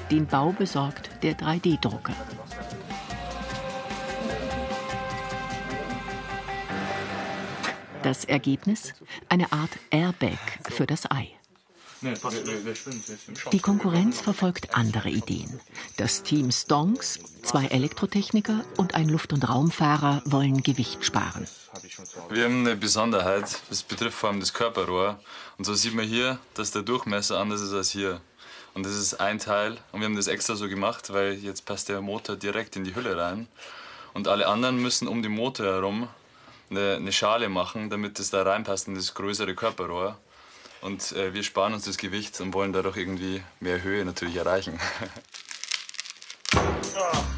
Den 0.10 0.26
Bau 0.26 0.52
besorgt 0.54 1.12
der 1.22 1.38
3D-Drucker. 1.38 2.16
Das 8.02 8.26
Ergebnis? 8.26 8.96
Eine 9.30 9.52
Art 9.52 9.70
Airbag 9.92 10.40
für 10.68 10.88
das 10.88 11.12
Ei. 11.12 11.30
Die 13.52 13.60
Konkurrenz 13.60 14.20
verfolgt 14.20 14.76
andere 14.76 15.10
Ideen. 15.10 15.60
Das 15.98 16.24
Team 16.24 16.52
Stonks, 16.52 17.20
zwei 17.44 17.66
Elektrotechniker 17.66 18.64
und 18.78 18.96
ein 18.96 19.10
Luft- 19.10 19.34
und 19.34 19.48
Raumfahrer 19.48 20.24
wollen 20.26 20.64
Gewicht 20.64 21.06
sparen. 21.06 21.46
Wir 22.30 22.46
haben 22.46 22.60
eine 22.60 22.76
Besonderheit, 22.76 23.60
das 23.70 23.82
betrifft 23.82 24.18
vor 24.18 24.30
allem 24.30 24.40
das 24.40 24.54
Körperrohr. 24.54 25.20
Und 25.58 25.66
so 25.66 25.74
sieht 25.74 25.96
man 25.96 26.06
hier, 26.06 26.38
dass 26.54 26.72
der 26.72 26.84
Durchmesser 26.84 27.40
anders 27.40 27.62
ist 27.62 27.74
als 27.74 27.90
hier. 27.90 28.22
Und 28.74 28.86
das 28.86 28.94
ist 28.94 29.16
ein 29.16 29.40
Teil. 29.40 29.78
Und 29.92 30.02
wir 30.02 30.06
haben 30.06 30.16
das 30.16 30.28
extra 30.28 30.56
so 30.56 30.70
gemacht, 30.70 31.12
weil 31.12 31.34
jetzt 31.34 31.66
passt 31.66 31.90
der 31.90 32.02
Motor 32.02 32.36
direkt 32.36 32.76
in 32.76 32.84
die 32.84 32.94
Hülle 32.94 33.18
rein. 33.18 33.48
Und 34.14 34.28
alle 34.28 34.48
anderen 34.48 34.80
müssen 34.82 35.08
um 35.08 35.24
den 35.24 35.32
Motor 35.32 35.66
herum 35.66 36.08
eine, 36.70 36.98
eine 36.98 37.12
Schale 37.12 37.50
machen, 37.50 37.90
damit 37.90 38.20
es 38.20 38.30
da 38.30 38.44
reinpasst 38.44 38.88
in 38.88 38.96
das 38.96 39.14
größere 39.16 39.56
Körperrohr. 39.56 40.18
Und 40.82 41.14
äh, 41.14 41.34
wir 41.34 41.42
sparen 41.42 41.74
uns 41.74 41.86
das 41.86 41.98
Gewicht 41.98 42.40
und 42.42 42.54
wollen 42.54 42.74
dadurch 42.74 42.98
irgendwie 42.98 43.42
mehr 43.60 43.82
Höhe 43.82 44.06
natürlich 44.06 44.36
erreichen. 44.36 44.80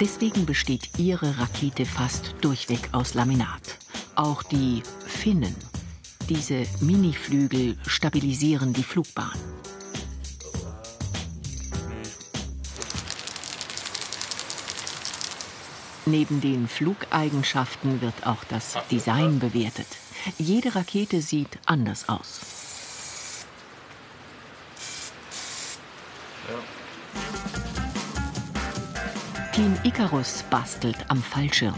Deswegen 0.00 0.46
besteht 0.46 0.96
ihre 0.96 1.38
Rakete 1.38 1.84
fast 1.84 2.36
durchweg 2.40 2.88
aus 2.92 3.14
Laminat. 3.14 3.78
Auch 4.14 4.44
die 4.44 4.82
Finnen, 5.06 5.56
diese 6.28 6.66
Miniflügel, 6.80 7.76
stabilisieren 7.84 8.72
die 8.72 8.84
Flugbahn. 8.84 9.36
Neben 16.06 16.40
den 16.40 16.68
Flugeigenschaften 16.68 18.00
wird 18.00 18.26
auch 18.26 18.44
das 18.44 18.76
Design 18.90 19.40
bewertet. 19.40 19.88
Jede 20.38 20.74
Rakete 20.74 21.20
sieht 21.20 21.58
anders 21.66 22.08
aus. 22.08 22.40
Team 29.58 29.76
Icarus 29.82 30.44
bastelt 30.50 31.04
am 31.08 31.20
Fallschirm. 31.20 31.74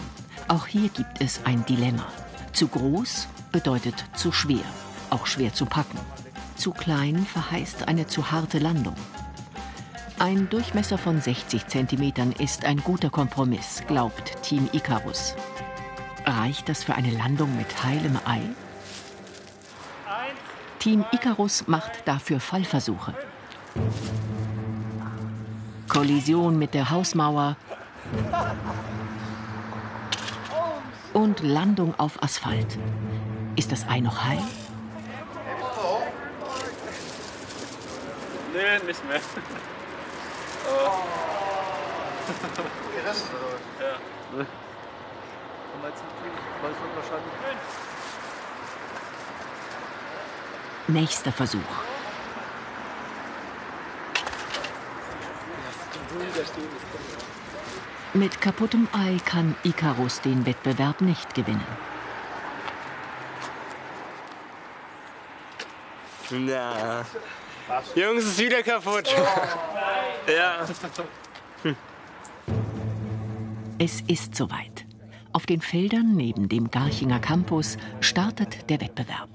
Auch 0.48 0.66
hier 0.66 0.90
gibt 0.90 1.22
es 1.22 1.40
ein 1.46 1.64
Dilemma. 1.64 2.06
Zu 2.52 2.68
groß 2.68 3.26
bedeutet 3.52 4.04
zu 4.12 4.32
schwer, 4.32 4.66
auch 5.08 5.24
schwer 5.24 5.54
zu 5.54 5.64
packen. 5.64 5.98
Zu 6.56 6.72
klein 6.72 7.24
verheißt 7.24 7.88
eine 7.88 8.06
zu 8.06 8.30
harte 8.30 8.58
Landung. 8.58 8.96
Ein 10.18 10.50
Durchmesser 10.50 10.98
von 10.98 11.22
60 11.22 11.68
cm 11.68 12.32
ist 12.38 12.66
ein 12.66 12.82
guter 12.82 13.08
Kompromiss, 13.08 13.82
glaubt 13.86 14.42
Team 14.42 14.68
Icarus. 14.72 15.34
Reicht 16.26 16.68
das 16.68 16.84
für 16.84 16.96
eine 16.96 17.12
Landung 17.12 17.56
mit 17.56 17.82
heilem 17.82 18.18
Ei? 18.26 18.42
Team 20.80 21.06
Icarus 21.12 21.66
macht 21.66 22.06
dafür 22.06 22.40
Fallversuche. 22.40 23.14
Kollision 26.00 26.58
mit 26.58 26.72
der 26.72 26.88
Hausmauer 26.88 27.56
und 31.12 31.40
Landung 31.40 31.94
auf 31.98 32.22
Asphalt. 32.22 32.78
Ist 33.56 33.70
das 33.70 33.86
Ei 33.86 34.00
noch 34.00 34.24
heil? 34.24 34.38
Nee, 38.54 38.86
nicht 38.86 39.06
mehr. 39.06 39.20
Oh. 40.70 40.90
Die 42.96 43.06
Reste? 43.06 43.36
Ja. 43.78 44.38
Ne? 44.38 44.46
Kann 44.46 45.80
man 45.82 45.90
jetzt 45.90 46.02
nicht 46.02 46.14
weil 46.62 46.70
es 46.70 46.78
wird 46.80 46.96
wahrscheinlich. 46.96 47.34
Nächster 50.88 51.30
Versuch. 51.30 51.89
Mit 58.12 58.40
kaputtem 58.40 58.88
Ei 58.92 59.18
kann 59.24 59.54
Icarus 59.62 60.20
den 60.20 60.44
Wettbewerb 60.46 61.00
nicht 61.00 61.34
gewinnen. 61.34 61.64
Na. 66.30 67.04
Jungs, 67.94 68.24
ist 68.24 68.38
wieder 68.38 68.62
kaputt. 68.62 69.08
ja. 70.26 70.66
Es 73.78 74.00
ist 74.02 74.34
soweit. 74.34 74.84
Auf 75.32 75.46
den 75.46 75.60
Feldern 75.60 76.14
neben 76.16 76.48
dem 76.48 76.70
Garchinger 76.70 77.20
Campus 77.20 77.76
startet 78.00 78.68
der 78.68 78.80
Wettbewerb. 78.80 79.28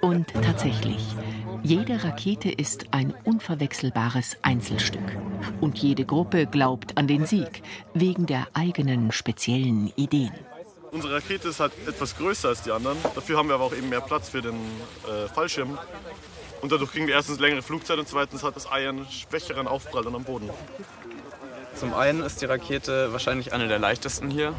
Und 0.00 0.32
tatsächlich, 0.34 1.16
jede 1.64 2.04
Rakete 2.04 2.50
ist 2.50 2.84
ein 2.90 3.14
unverwechselbares 3.24 4.36
Einzelstück. 4.42 5.16
Und 5.62 5.78
jede 5.78 6.04
Gruppe 6.04 6.44
glaubt 6.44 6.98
an 6.98 7.06
den 7.06 7.24
Sieg, 7.24 7.62
wegen 7.94 8.26
der 8.26 8.46
eigenen 8.52 9.12
speziellen 9.12 9.90
Ideen. 9.96 10.32
Unsere 10.92 11.14
Rakete 11.14 11.48
ist 11.48 11.60
halt 11.60 11.72
etwas 11.88 12.18
größer 12.18 12.50
als 12.50 12.62
die 12.62 12.70
anderen. 12.70 12.98
Dafür 13.14 13.38
haben 13.38 13.48
wir 13.48 13.54
aber 13.54 13.64
auch 13.64 13.74
eben 13.74 13.88
mehr 13.88 14.02
Platz 14.02 14.28
für 14.28 14.42
den 14.42 14.54
äh, 14.54 15.26
Fallschirm. 15.32 15.78
Und 16.60 16.70
dadurch 16.70 16.92
kriegen 16.92 17.06
wir 17.06 17.14
erstens 17.14 17.40
längere 17.40 17.62
Flugzeit 17.62 17.98
und 17.98 18.06
zweitens 18.06 18.42
hat 18.42 18.56
das 18.56 18.70
Ei 18.70 18.86
einen 18.86 19.06
schwächeren 19.10 19.66
Aufprall 19.66 20.04
dann 20.04 20.14
am 20.14 20.24
Boden. 20.24 20.50
Zum 21.74 21.94
einen 21.94 22.20
ist 22.20 22.42
die 22.42 22.44
Rakete 22.44 23.10
wahrscheinlich 23.12 23.54
eine 23.54 23.68
der 23.68 23.78
leichtesten 23.78 24.30
hier. 24.30 24.52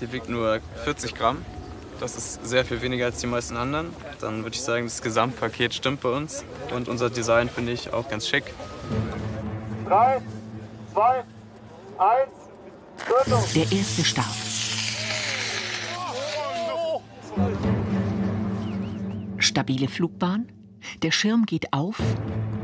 Die 0.00 0.10
wiegt 0.10 0.30
nur 0.30 0.60
40 0.84 1.14
Gramm. 1.14 1.44
Das 2.00 2.16
ist 2.16 2.46
sehr 2.46 2.64
viel 2.64 2.82
weniger 2.82 3.06
als 3.06 3.18
die 3.18 3.26
meisten 3.26 3.56
anderen. 3.56 3.94
Dann 4.20 4.42
würde 4.42 4.54
ich 4.54 4.62
sagen, 4.62 4.84
das 4.84 5.00
Gesamtpaket 5.00 5.74
stimmt 5.74 6.02
bei 6.02 6.10
uns. 6.10 6.44
Und 6.74 6.88
unser 6.88 7.08
Design 7.08 7.48
finde 7.48 7.72
ich 7.72 7.92
auch 7.92 8.08
ganz 8.08 8.28
schick. 8.28 8.44
3, 9.88 10.20
2, 10.92 11.18
1, 11.18 11.24
Gründung. 13.06 13.44
Der 13.54 13.72
erste 13.72 14.04
Start. 14.04 14.26
Stabile 19.38 19.88
Flugbahn, 19.88 20.48
der 21.02 21.12
Schirm 21.12 21.46
geht 21.46 21.72
auf, 21.72 21.98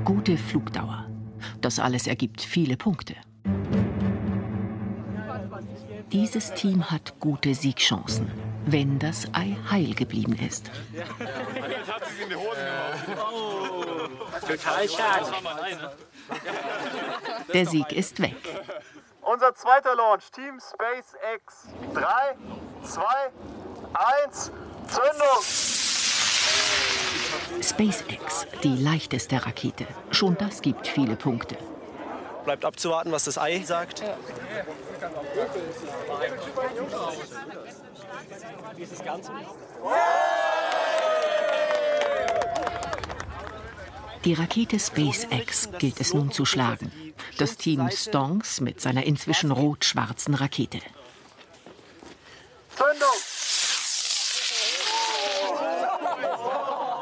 gute 0.04 0.36
Flugdauer. 0.36 1.06
Das 1.60 1.78
alles 1.78 2.06
ergibt 2.06 2.42
viele 2.42 2.76
Punkte. 2.76 3.14
Dieses 6.12 6.52
Team 6.52 6.90
hat 6.90 7.18
gute 7.20 7.54
Siegchancen, 7.54 8.30
wenn 8.66 8.98
das 8.98 9.26
Ei 9.32 9.56
heil 9.70 9.94
geblieben 9.94 10.38
ist. 10.46 10.70
Jetzt 10.92 11.10
hat 11.90 12.02
sie 12.06 12.22
in 12.22 12.28
die 12.28 12.36
Hosen 12.36 12.66
gemacht. 13.06 14.46
Total 14.46 14.88
schade. 14.90 15.32
Der 17.54 17.66
Sieg 17.66 17.92
ist 17.92 18.20
weg. 18.20 18.36
Unser 19.22 19.54
zweiter 19.54 19.96
Launch, 19.96 20.30
Team 20.30 20.58
SpaceX. 20.60 21.68
3, 21.94 22.04
2, 22.84 23.02
1, 24.26 24.52
Zündung! 24.88 25.42
SpaceX, 27.62 28.46
die 28.62 28.76
leichteste 28.76 29.46
Rakete. 29.46 29.86
Schon 30.10 30.36
das 30.36 30.60
gibt 30.60 30.86
viele 30.86 31.16
Punkte. 31.16 31.56
Bleibt 32.44 32.66
abzuwarten, 32.66 33.12
was 33.12 33.24
das 33.24 33.38
Ei 33.38 33.62
sagt. 33.62 34.02
Dieses 38.76 39.04
Ganze. 39.04 39.32
Die 44.24 44.34
Rakete 44.34 44.78
SpaceX 44.78 45.68
gilt 45.78 46.00
es 46.00 46.14
nun 46.14 46.30
zu 46.30 46.44
schlagen. 46.44 46.92
Das 47.38 47.56
Team 47.56 47.90
Stonks 47.90 48.60
mit 48.60 48.80
seiner 48.80 49.04
inzwischen 49.04 49.50
rot-schwarzen 49.50 50.34
Rakete. 50.34 50.78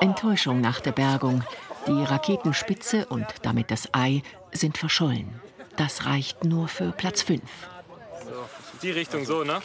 Enttäuschung 0.00 0.62
nach 0.62 0.80
der 0.80 0.92
Bergung. 0.92 1.44
Die 1.86 2.04
Raketenspitze 2.04 3.06
und 3.06 3.26
damit 3.42 3.70
das 3.70 3.92
Ei 3.92 4.22
sind 4.52 4.78
verschollen. 4.78 5.40
Das 5.76 6.06
reicht 6.06 6.44
nur 6.44 6.68
für 6.68 6.92
Platz 6.92 7.22
5. 7.22 7.42
Die 8.82 8.90
Richtung 8.90 9.24
so, 9.24 9.44
ne? 9.44 9.60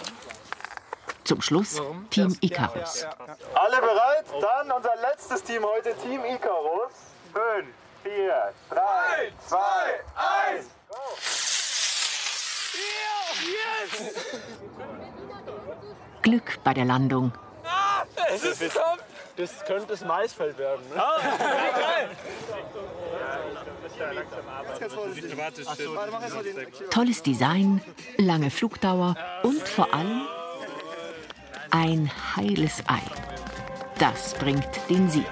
Zum 1.23 1.41
Schluss 1.41 1.81
Team 2.09 2.37
Icarus. 2.41 3.05
Alle 3.53 3.77
bereit? 3.77 4.25
Dann 4.41 4.71
unser 4.71 4.95
letztes 4.97 5.41
Team 5.43 5.63
heute, 5.63 5.95
Team 5.95 6.23
Icarus. 6.25 6.91
5, 7.33 7.67
4, 8.03 8.53
3, 8.69 8.81
2, 9.47 9.57
1. 10.57 10.65
Glück 16.21 16.59
bei 16.63 16.73
der 16.73 16.85
Landung. 16.85 17.31
Es 18.33 18.43
ist 18.43 18.73
top. 18.73 18.99
Das 19.37 19.65
könnte 19.65 19.87
das 19.87 20.01
Maisfeld 20.01 20.57
werden. 20.57 20.87
Ne? 20.89 21.01
Tolles 26.89 27.23
Design, 27.23 27.81
lange 28.17 28.49
Flugdauer 28.49 29.15
und 29.43 29.61
vor 29.67 29.93
allem 29.93 30.21
ein 31.71 32.11
heiles 32.35 32.83
Ei. 32.87 33.01
Das 33.99 34.33
bringt 34.33 34.67
den 34.89 35.09
Sieg. 35.09 35.25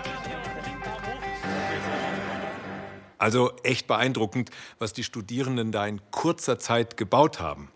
Also 3.17 3.53
echt 3.63 3.87
beeindruckend, 3.87 4.49
was 4.79 4.91
die 4.91 5.03
Studierenden 5.03 5.71
da 5.71 5.87
in 5.87 6.01
kurzer 6.11 6.59
Zeit 6.59 6.97
gebaut 6.97 7.39
haben. 7.39 7.69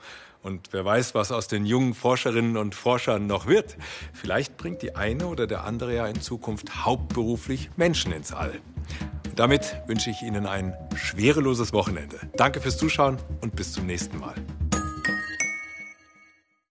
Und 0.44 0.70
wer 0.72 0.86
weiß, 0.86 1.16
was 1.16 1.32
aus 1.32 1.48
den 1.48 1.66
jungen 1.66 1.94
Forscherinnen 1.94 2.58
und 2.58 2.76
Forschern 2.76 3.28
noch 3.28 3.48
wird. 3.48 3.78
Vielleicht 4.14 4.58
bringt 4.58 4.82
die 4.82 4.96
eine 4.96 5.28
oder 5.28 5.48
der 5.48 5.64
andere 5.64 5.96
ja 5.96 6.08
in 6.08 6.22
Zukunft 6.22 6.86
hauptberuflich 6.86 7.70
Menschen 7.76 8.12
ins 8.12 8.34
All. 8.34 8.60
Damit 9.38 9.78
wünsche 9.86 10.10
ich 10.10 10.24
Ihnen 10.24 10.48
ein 10.48 10.74
schwereloses 10.96 11.72
Wochenende. 11.72 12.20
Danke 12.36 12.60
fürs 12.60 12.78
Zuschauen 12.78 13.18
und 13.40 13.56
bis 13.56 13.72
zum 13.72 13.86
nächsten 13.86 14.18
Mal. 14.20 14.34